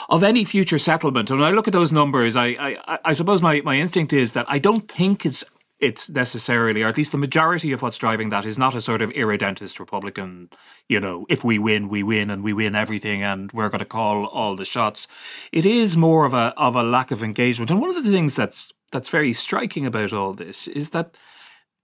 [0.10, 1.32] of any future settlement.
[1.32, 4.34] And when I look at those numbers, I, I, I suppose my, my instinct is
[4.34, 5.44] that I don't think it's
[5.84, 9.02] it's necessarily, or at least the majority of what's driving that is not a sort
[9.02, 10.50] of irredentist Republican,
[10.88, 13.86] you know, if we win, we win and we win everything and we're going to
[13.86, 15.08] call all the shots.
[15.52, 17.70] It is more of a of a lack of engagement.
[17.70, 21.18] And one of the things that's that's very striking about all this is that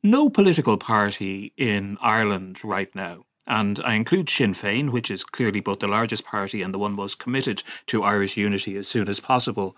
[0.02, 5.60] no political party in Ireland right now and I include Sinn Féin, which is clearly
[5.60, 9.20] both the largest party and the one most committed to Irish unity as soon as
[9.20, 9.76] possible,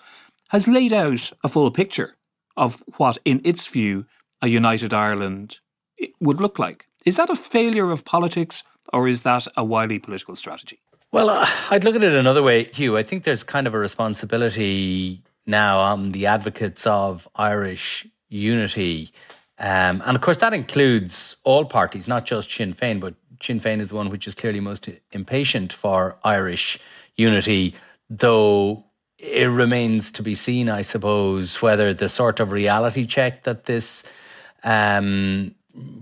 [0.50, 2.18] has laid out a full picture
[2.62, 4.06] of what, in its view,
[4.42, 5.60] a united Ireland
[6.20, 6.86] would look like.
[7.04, 10.80] Is that a failure of politics or is that a wily political strategy?
[11.12, 12.98] Well, uh, I'd look at it another way, Hugh.
[12.98, 19.12] I think there's kind of a responsibility now on the advocates of Irish unity.
[19.58, 23.80] Um, and of course, that includes all parties, not just Sinn Féin, but Sinn Féin
[23.80, 26.78] is the one which is clearly most impatient for Irish
[27.16, 27.74] unity,
[28.08, 28.86] though
[29.22, 34.04] it remains to be seen, I suppose, whether the sort of reality check that this
[34.64, 35.54] um,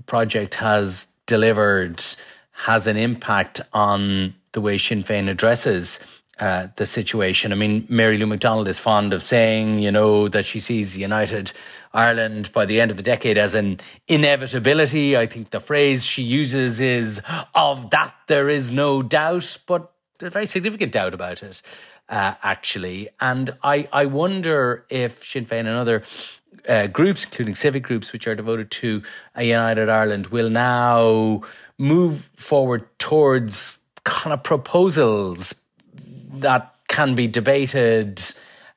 [0.06, 2.04] project has delivered
[2.52, 6.00] has an impact on the way Sinn Féin addresses
[6.40, 7.52] uh, the situation.
[7.52, 11.52] I mean, Mary Lou McDonald is fond of saying, you know, that she sees United
[11.94, 15.18] Ireland by the end of the decade as an inevitability.
[15.18, 17.22] I think the phrase she uses is,
[17.54, 21.62] of that there is no doubt, but there's very significant doubt about it,
[22.10, 23.10] uh, actually.
[23.20, 26.04] And I, I wonder if Sinn Féin and other
[26.68, 29.02] uh, groups, including civic groups, which are devoted to
[29.36, 31.42] a United Ireland, will now
[31.78, 35.56] move forward towards kind of proposals
[35.94, 38.22] that can be debated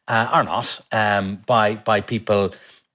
[0.09, 2.53] uh, or not um, by by people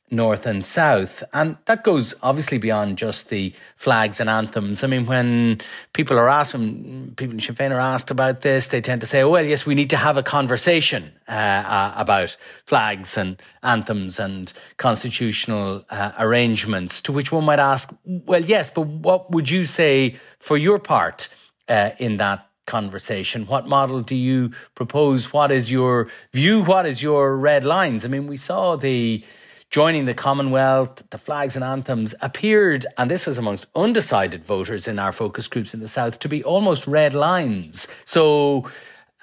[0.10, 4.84] north and south, and that goes obviously beyond just the flags and anthems.
[4.84, 5.60] I mean, when
[5.94, 9.08] people are asked, when people in Sinn Féin are asked about this, they tend to
[9.08, 13.42] say, oh, "Well, yes, we need to have a conversation uh, uh, about flags and
[13.64, 19.50] anthems and constitutional uh, arrangements." To which one might ask, "Well, yes, but what would
[19.50, 21.28] you say for your part
[21.68, 23.48] uh, in that conversation?
[23.48, 25.34] What model do you propose?
[25.34, 26.64] What is your view?
[26.64, 28.06] What is your red lines?
[28.06, 29.24] I mean, we saw the
[29.70, 35.00] joining the Commonwealth, the flags and anthems appeared, and this was amongst undecided voters in
[35.00, 37.88] our focus groups in the South, to be almost red lines.
[38.06, 38.70] So,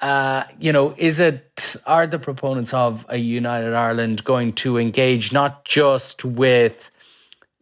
[0.00, 5.32] uh, you know, is it, are the proponents of a united Ireland going to engage
[5.32, 6.90] not just with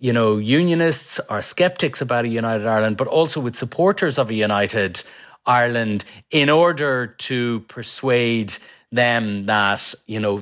[0.03, 4.35] you know, unionists or skeptics about a united Ireland, but also with supporters of a
[4.35, 5.05] united
[5.47, 8.57] Ireland in order to persuade
[8.91, 10.41] them that, you know,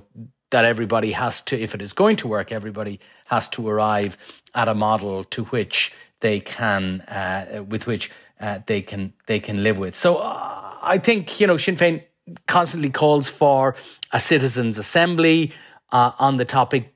[0.50, 4.16] that everybody has to, if it is going to work, everybody has to arrive
[4.54, 9.62] at a model to which they can, uh, with which uh, they can they can
[9.62, 9.94] live with.
[9.94, 12.02] So uh, I think you know Sinn Féin
[12.46, 13.74] constantly calls for
[14.12, 15.52] a citizens' assembly
[15.92, 16.94] uh, on the topic,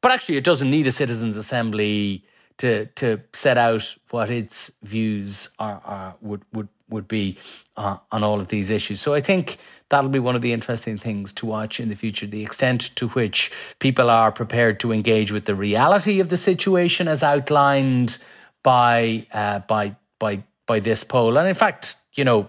[0.00, 2.24] but actually, it doesn't need a citizens' assembly
[2.58, 7.36] to to set out what its views are, are would would would be
[7.76, 9.00] uh, on all of these issues.
[9.00, 9.58] So I think
[9.90, 13.08] that'll be one of the interesting things to watch in the future: the extent to
[13.08, 18.24] which people are prepared to engage with the reality of the situation as outlined
[18.62, 21.36] by uh, by by by this poll.
[21.36, 22.48] And in fact, you know,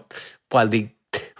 [0.50, 0.88] while the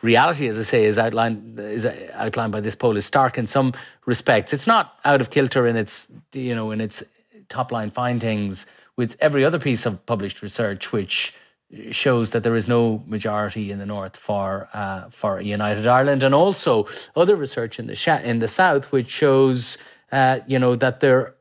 [0.02, 3.72] reality, as I say, is outlined is outlined by this poll is stark in some
[4.04, 4.52] respects.
[4.52, 7.02] It's not out of kilter in its you know in its
[7.48, 11.34] top line findings with every other piece of published research, which
[11.90, 16.34] shows that there is no majority in the north for uh, for united Ireland, and
[16.34, 19.78] also other research in the sh- in the south, which shows
[20.12, 21.34] uh, you know that there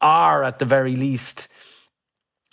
[0.00, 1.48] are at the very least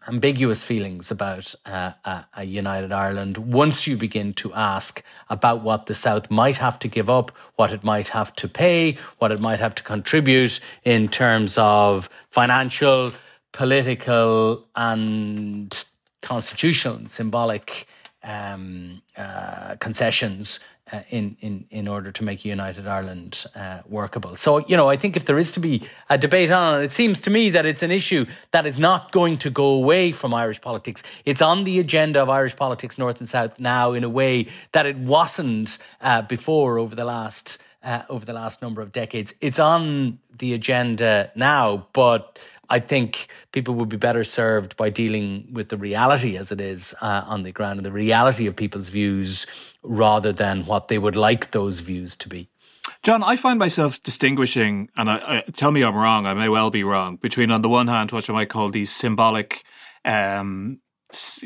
[0.08, 5.86] ambiguous feelings about uh, a, a, united Ireland once you begin to ask about what
[5.86, 9.40] the South might have to give up, what it might have to pay, what it
[9.40, 13.12] might have to contribute in terms of financial,
[13.52, 15.86] political, and
[16.22, 17.88] constitutional and symbolic
[18.24, 20.60] um, uh, concessions
[20.92, 24.36] uh, in, in, in order to make United Ireland uh, workable.
[24.36, 26.92] So, you know, I think if there is to be a debate on it, it
[26.92, 30.34] seems to me that it's an issue that is not going to go away from
[30.34, 31.04] Irish politics.
[31.26, 34.86] It's on the agenda of Irish politics, North and South, now in a way that
[34.86, 37.58] it wasn't uh, before over the last.
[37.82, 42.38] Uh, over the last number of decades, it's on the agenda now, but
[42.70, 46.94] I think people would be better served by dealing with the reality as it is
[47.02, 49.48] uh, on the ground and the reality of people's views
[49.84, 52.50] rather than what they would like those views to be.
[53.04, 56.70] John, I find myself distinguishing, and I, I, tell me I'm wrong, I may well
[56.70, 59.64] be wrong, between, on the one hand, what you might call these symbolic
[60.06, 60.80] um,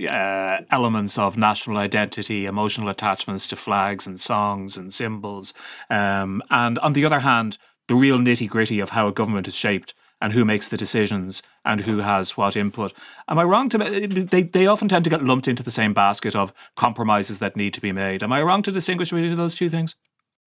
[0.09, 5.53] uh, elements of national identity, emotional attachments to flags and songs and symbols,
[5.89, 7.57] um, and on the other hand,
[7.87, 9.93] the real nitty gritty of how a government is shaped
[10.23, 12.93] and who makes the decisions and who has what input.
[13.27, 16.33] Am I wrong to they they often tend to get lumped into the same basket
[16.33, 18.23] of compromises that need to be made.
[18.23, 19.95] Am I wrong to distinguish between those two things?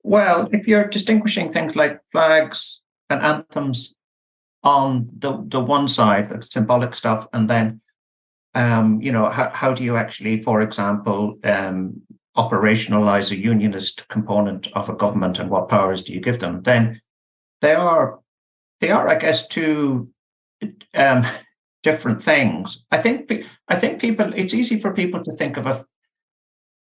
[0.03, 3.95] Well, if you're distinguishing things like flags and anthems
[4.65, 7.83] on the the one side, the symbolic stuff, and then
[8.55, 12.01] um, you know, how, how do you actually, for example, um,
[12.39, 16.63] operationalize a unionist component of a government and what powers do you give them?
[16.63, 17.03] Then
[17.61, 18.21] they are
[18.81, 20.11] they are, I guess, two
[20.95, 21.25] um,
[21.83, 22.85] different things.
[22.91, 24.33] I think I think people.
[24.35, 25.85] It's easy for people to think of a,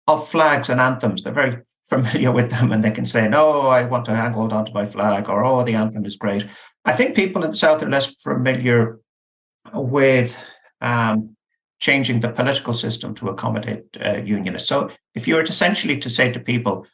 [0.07, 1.21] of flags and anthems.
[1.21, 4.53] They're very familiar with them, and they can say, "No, I want to hang hold
[4.53, 6.47] on to my flag," or "Oh, the anthem is great."
[6.85, 8.99] I think people in the south are less familiar
[9.73, 10.37] with
[10.81, 11.35] um,
[11.79, 14.69] changing the political system to accommodate uh, unionists.
[14.69, 16.85] So, if you were essentially to say to people,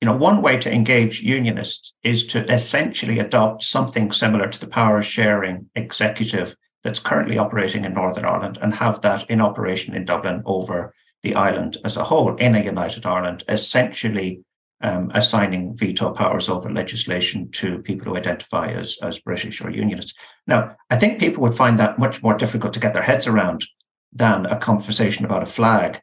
[0.00, 4.66] you know, one way to engage unionists is to essentially adopt something similar to the
[4.66, 10.04] power sharing executive that's currently operating in Northern Ireland and have that in operation in
[10.04, 14.42] Dublin over the island as a whole in a united Ireland, essentially
[14.82, 20.14] um, assigning veto powers over legislation to people who identify as, as British or unionists.
[20.46, 23.64] Now, I think people would find that much more difficult to get their heads around
[24.12, 26.00] than a conversation about a flag.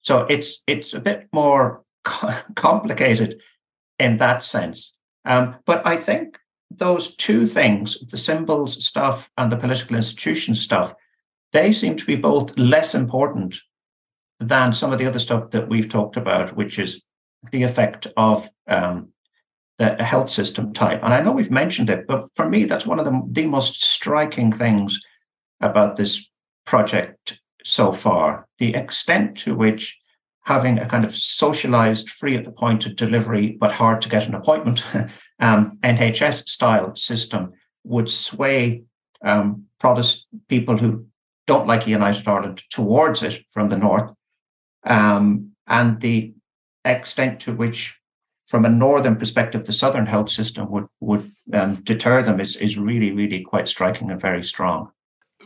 [0.00, 1.82] So it's it's a bit more
[2.54, 3.40] complicated
[3.98, 4.94] in that sense.
[5.24, 6.38] Um, but I think
[6.70, 10.94] those two things, the symbols stuff and the political institution stuff,
[11.52, 13.56] they seem to be both less important
[14.38, 17.02] than some of the other stuff that we've talked about, which is
[17.52, 19.08] the effect of um,
[19.78, 21.00] the health system type.
[21.02, 23.82] And I know we've mentioned it, but for me, that's one of the, the most
[23.82, 25.00] striking things
[25.60, 26.28] about this
[26.66, 29.98] project so far the extent to which
[30.46, 34.28] having a kind of socialized, free at the point of delivery, but hard to get
[34.28, 34.84] an appointment
[35.40, 38.84] um, NHS style system would sway
[39.22, 41.06] um, Protestant people who
[41.48, 44.12] don't like united Ireland towards it from the north.
[44.84, 46.32] Um, and the
[46.84, 47.98] extent to which,
[48.46, 52.78] from a northern perspective, the southern health system would would um, deter them is is
[52.78, 54.92] really really quite striking and very strong.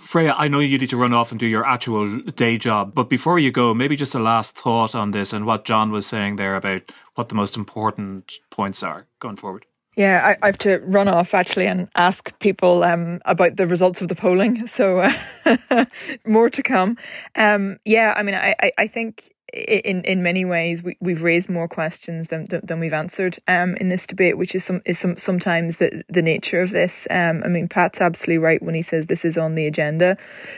[0.00, 3.08] Freya, I know you need to run off and do your actual day job, but
[3.08, 6.36] before you go, maybe just a last thought on this and what John was saying
[6.36, 9.66] there about what the most important points are going forward.
[9.96, 14.00] Yeah, I, I, have to run off actually and ask people um, about the results
[14.00, 14.66] of the polling.
[14.70, 15.84] So uh,
[16.26, 16.96] more to come.
[17.36, 21.48] Um, yeah, I mean, I, I, I think in in many ways we, we've raised
[21.48, 25.16] more questions than than we've answered um, in this debate, which is some is some
[25.16, 27.08] sometimes the the nature of this.
[27.10, 30.16] Um, I mean, Pat's absolutely right when he says this is on the agenda,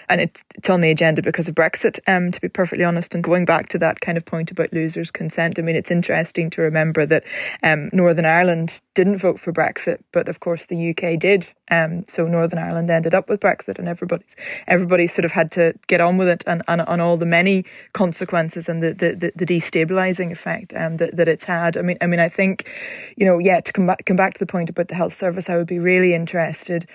[0.08, 2.00] and it's it's on the agenda because of Brexit.
[2.06, 5.10] Um, to be perfectly honest, and going back to that kind of point about losers'
[5.10, 7.24] consent, I mean, it's interesting to remember that
[7.62, 11.52] um, Northern Ireland didn't vote for Brexit, but of course the UK did.
[11.70, 14.36] Um, so Northern Ireland ended up with Brexit, and everybody's
[14.66, 17.64] everybody sort of had to get on with it, and, and on all the many
[17.92, 21.76] consequences and the the, the, destabilizing effect um, that, that it's had.
[21.76, 22.68] I mean, I mean, I think,
[23.16, 25.48] you know, yeah, to come back come back to the point about the health service,
[25.48, 26.86] I would be really interested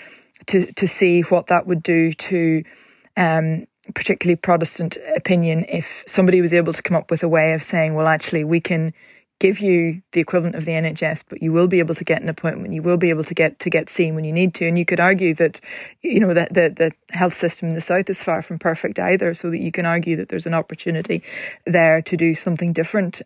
[0.48, 2.64] to to see what that would do to.
[3.16, 3.66] Um,
[3.96, 7.94] particularly Protestant opinion, if somebody was able to come up with a way of saying,
[7.94, 8.94] well, actually, we can
[9.40, 12.30] give you the equivalent of the NHS, but you will be able to get an
[12.30, 12.74] appointment.
[12.74, 14.68] You will be able to get to get seen when you need to.
[14.68, 15.62] And you could argue that,
[16.02, 19.34] you know, that the, the health system in the south is far from perfect either,
[19.34, 21.24] so that you can argue that there's an opportunity
[21.66, 23.22] there to do something different.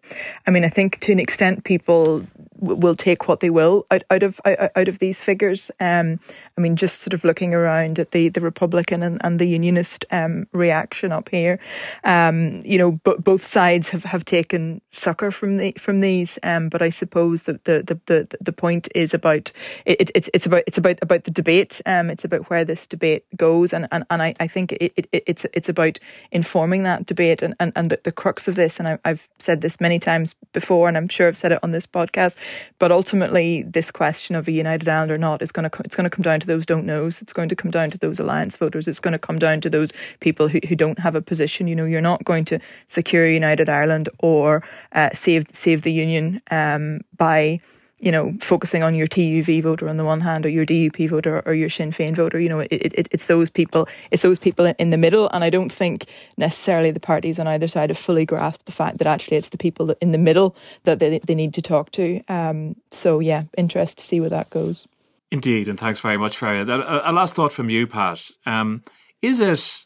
[0.45, 2.25] I mean, I think to an extent people
[2.61, 5.71] will take what they will out, out of out, of these figures.
[5.79, 6.19] Um,
[6.57, 10.05] I mean, just sort of looking around at the, the Republican and, and the Unionist
[10.11, 11.59] um, reaction up here,
[12.03, 16.37] um, you know, but both sides have, have taken succor from the from these.
[16.43, 19.51] Um, but I suppose that the, the, the, the point is about
[19.85, 21.81] it, it's it's about it's about about the debate.
[21.85, 25.07] Um, it's about where this debate goes, and and, and I, I think it, it,
[25.11, 25.99] it's it's about
[26.31, 28.79] informing that debate and and, and the, the crux of this.
[28.79, 31.71] And I, I've said this many times before, and I'm sure I've said it on
[31.71, 32.35] this podcast.
[32.79, 36.05] But ultimately, this question of a united Ireland or not is going to it's going
[36.05, 37.21] to come down to those don't knows.
[37.21, 38.87] It's going to come down to those alliance voters.
[38.87, 41.67] It's going to come down to those people who, who don't have a position.
[41.67, 46.41] You know, you're not going to secure United Ireland or uh, save save the union
[46.51, 47.59] um, by
[48.01, 51.41] you know, focusing on your TUV voter on the one hand, or your DUP voter,
[51.45, 52.39] or your Sinn Féin voter.
[52.39, 53.87] You know, it, it, it's those people.
[54.09, 57.67] It's those people in the middle, and I don't think necessarily the parties on either
[57.67, 60.99] side have fully grasped the fact that actually it's the people in the middle that
[60.99, 62.21] they they need to talk to.
[62.27, 64.87] Um, so yeah, interest to see where that goes.
[65.31, 66.65] Indeed, and thanks very much, Freya.
[66.65, 68.31] A, a last thought from you, Pat.
[68.45, 68.83] Um,
[69.21, 69.85] is it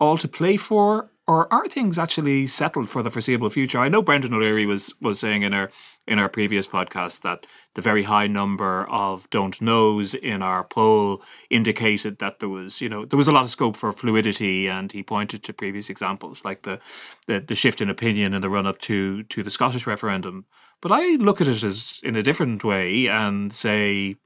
[0.00, 3.78] all to play for, or are things actually settled for the foreseeable future?
[3.78, 5.70] I know Brendan O'Leary was was saying in our
[6.06, 11.22] in our previous podcast that the very high number of don't knows in our poll
[11.50, 14.92] indicated that there was you know there was a lot of scope for fluidity, and
[14.92, 16.78] he pointed to previous examples like the
[17.26, 20.44] the, the shift in opinion in the run up to to the Scottish referendum.
[20.80, 24.16] But I look at it as in a different way and say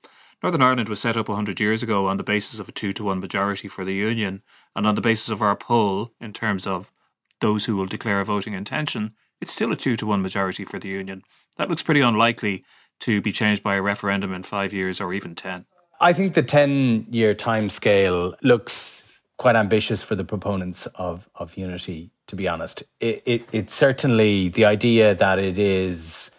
[0.42, 3.04] Northern Ireland was set up 100 years ago on the basis of a two to
[3.04, 4.42] one majority for the Union,
[4.74, 6.92] and on the basis of our poll in terms of
[7.40, 10.78] those who will declare a voting intention, it's still a two to one majority for
[10.78, 11.22] the Union.
[11.56, 12.64] That looks pretty unlikely
[13.00, 15.66] to be changed by a referendum in five years or even 10.
[16.00, 19.04] I think the 10 year time scale looks
[19.36, 22.82] quite ambitious for the proponents of, of unity, to be honest.
[23.00, 26.30] It, it, it's certainly the idea that it is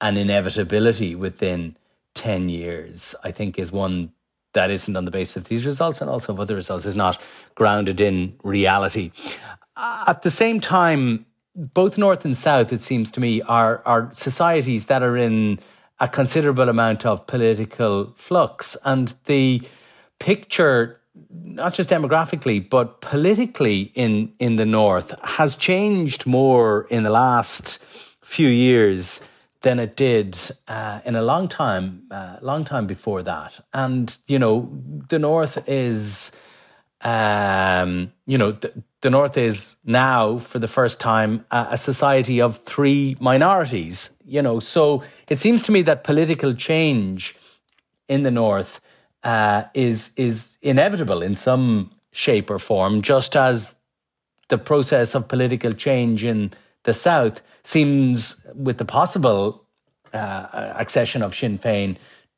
[0.00, 1.76] an inevitability within
[2.14, 4.12] 10 years, I think, is one
[4.54, 7.20] that isn't on the basis of these results and also of other results, is not
[7.54, 9.12] grounded in reality.
[9.76, 11.26] At the same time,
[11.58, 15.58] both North and South, it seems to me, are, are societies that are in
[15.98, 18.76] a considerable amount of political flux.
[18.84, 19.62] And the
[20.20, 21.00] picture,
[21.30, 27.78] not just demographically, but politically in, in the North, has changed more in the last
[28.22, 29.20] few years
[29.62, 30.38] than it did
[30.68, 33.58] uh, in a long time, uh, long time before that.
[33.74, 34.70] And you know,
[35.08, 36.30] the North is,
[37.02, 42.40] um, you know, the, the, North is now for the first time a, a society
[42.40, 44.10] of three minorities.
[44.24, 47.36] You know, so it seems to me that political change
[48.08, 48.80] in the North
[49.22, 53.76] uh, is is inevitable in some shape or form, just as
[54.48, 56.50] the process of political change in
[56.84, 59.64] the South seems, with the possible
[60.12, 61.96] uh, accession of Sinn Féin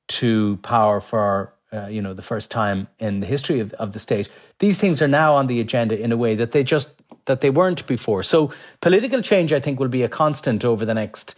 [0.08, 3.98] to power for uh, you know the first time in the history of, of the
[3.98, 6.94] state, these things are now on the agenda in a way that they just
[7.26, 8.22] that they weren't before.
[8.22, 11.34] So political change, I think, will be a constant over the next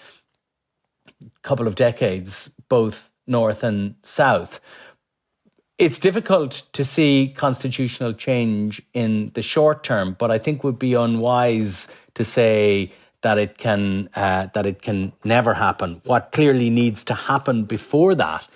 [1.42, 4.60] couple of decades, both north and south.
[5.78, 10.94] It's difficult to see constitutional change in the short term, but I think would be
[10.94, 16.00] unwise to say that it can uh, that it can never happen.
[16.04, 18.46] What clearly needs to happen before that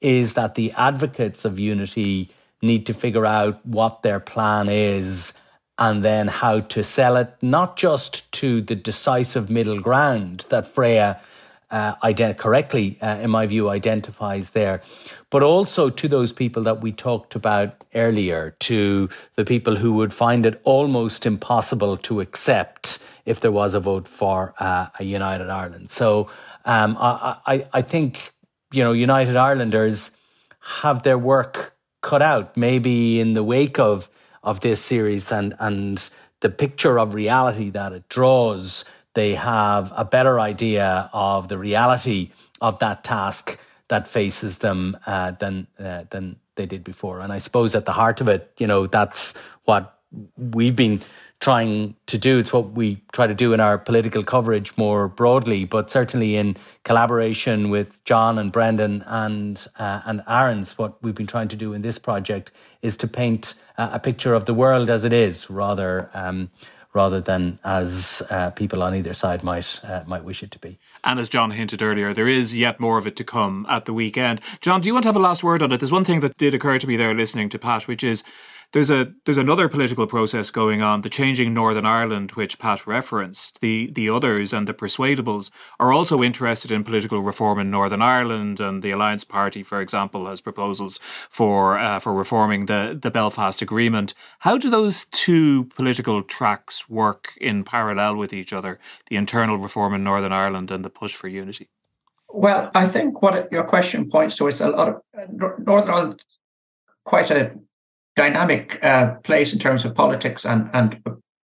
[0.00, 2.30] is that the advocates of unity
[2.62, 5.32] need to figure out what their plan is
[5.78, 11.20] and then how to sell it, not just to the decisive middle ground that Freya
[11.70, 14.80] uh, ident- correctly, uh, in my view, identifies there,
[15.30, 20.14] but also to those people that we talked about earlier, to the people who would
[20.14, 25.50] find it almost impossible to accept if there was a vote for uh, a United
[25.50, 25.90] Ireland.
[25.90, 26.30] So
[26.64, 28.32] um, I, I, I think,
[28.72, 30.10] you know, United Irelanders
[30.80, 34.10] have their work cut out, maybe in the wake of,
[34.42, 36.08] of this series and, and
[36.40, 38.84] the picture of reality that it draws
[39.16, 43.58] they have a better idea of the reality of that task
[43.88, 47.20] that faces them uh, than uh, than they did before.
[47.20, 49.32] And I suppose at the heart of it, you know, that's
[49.64, 49.95] what
[50.36, 51.02] we've been
[51.40, 52.38] trying to do.
[52.38, 56.56] It's what we try to do in our political coverage more broadly, but certainly in
[56.84, 61.72] collaboration with John and Brendan and uh, and ARINS, what we've been trying to do
[61.72, 62.52] in this project
[62.82, 66.10] is to paint a picture of the world as it is, rather.
[66.14, 66.50] Um,
[66.96, 70.78] rather than as uh, people on either side might uh, might wish it to be.
[71.04, 73.92] And as John hinted earlier, there is yet more of it to come at the
[73.92, 74.40] weekend.
[74.62, 75.78] John, do you want to have a last word on it?
[75.78, 78.24] There's one thing that did occur to me there listening to Pat, which is
[78.72, 83.60] there's a there's another political process going on, the changing Northern Ireland, which Pat referenced.
[83.60, 88.60] The the others and the persuadables are also interested in political reform in Northern Ireland,
[88.60, 90.98] and the Alliance Party, for example, has proposals
[91.30, 94.14] for uh, for reforming the the Belfast Agreement.
[94.40, 98.78] How do those two political tracks work in parallel with each other?
[99.08, 101.68] The internal reform in Northern Ireland and the push for unity.
[102.28, 104.96] Well, I think what your question points to is a lot of
[105.58, 106.24] Northern Ireland,
[107.04, 107.56] quite a
[108.16, 111.00] dynamic uh, place in terms of politics and, and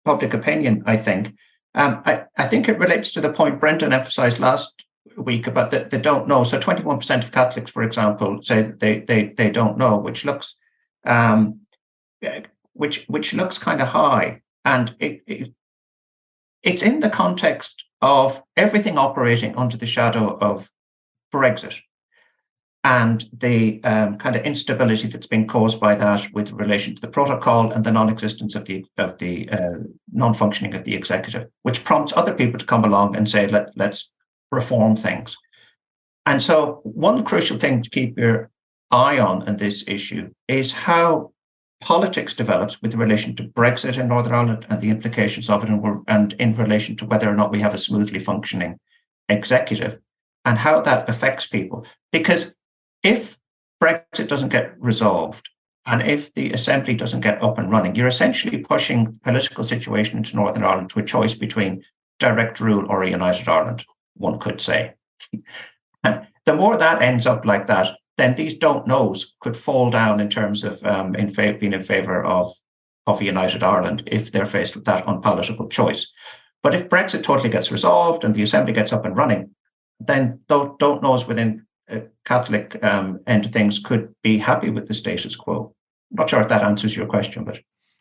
[0.05, 1.35] public opinion, I think.
[1.75, 4.85] Um, I, I think it relates to the point Brendan emphasized last
[5.17, 6.45] week about that they don't know.
[6.45, 10.57] So 21% of Catholics, for example, say they they they don't know, which looks
[11.05, 11.61] um,
[12.73, 14.43] which which looks kind of high.
[14.65, 15.53] And it, it
[16.63, 20.71] it's in the context of everything operating under the shadow of
[21.33, 21.81] Brexit
[22.85, 27.09] and the um, kind of instability that's been caused by that with relation to the
[27.09, 29.79] protocol and the non-existence of the of the uh,
[30.13, 34.13] non-functioning of the executive, which prompts other people to come along and say, Let, let's
[34.53, 35.37] reform things.
[36.27, 38.51] And so one crucial thing to keep your
[38.91, 41.33] eye on in this issue is how
[41.81, 46.05] politics develops with relation to Brexit in Northern Ireland and the implications of it, and,
[46.07, 48.79] and in relation to whether or not we have a smoothly functioning
[49.31, 49.99] executive
[50.45, 51.87] and how that affects people.
[52.13, 52.55] Because
[53.05, 53.37] if
[53.81, 55.49] Brexit doesn't get resolved,
[55.87, 60.17] and if the assembly doesn't get up and running, you're essentially pushing the political situation
[60.17, 61.85] into Northern Ireland to a choice between
[62.19, 63.85] direct rule or a united Ireland,
[64.15, 64.95] one could say.
[66.03, 70.21] and the more that ends up like that, then these don't knows could fall down
[70.21, 72.51] in terms of um, in fa- being in favour of,
[73.07, 76.11] of a united Ireland if they're faced with that unpalatable choice.
[76.63, 79.51] But if Brexit totally gets resolved and the assembly gets up and running,
[80.01, 81.67] then don't, don't knows within
[82.25, 85.75] Catholic um, end of things could be happy with the status quo.
[86.11, 87.61] I'm not sure if that answers your question, but.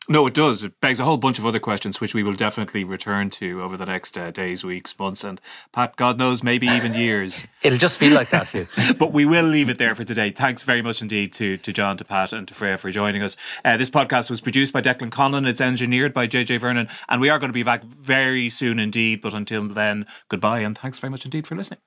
[0.09, 0.63] No, it does.
[0.63, 3.77] It begs a whole bunch of other questions, which we will definitely return to over
[3.77, 5.39] the next uh, days, weeks, months, and
[5.71, 7.47] Pat, God knows, maybe even years.
[7.61, 8.67] It'll just feel like that, Hugh.
[8.99, 10.31] but we will leave it there for today.
[10.31, 13.37] Thanks very much indeed to, to John, to Pat, and to Freya for joining us.
[13.63, 15.47] Uh, this podcast was produced by Declan Conlon.
[15.47, 19.21] It's engineered by JJ Vernon, and we are going to be back very soon indeed.
[19.21, 21.79] But until then, goodbye, and thanks very much indeed for listening.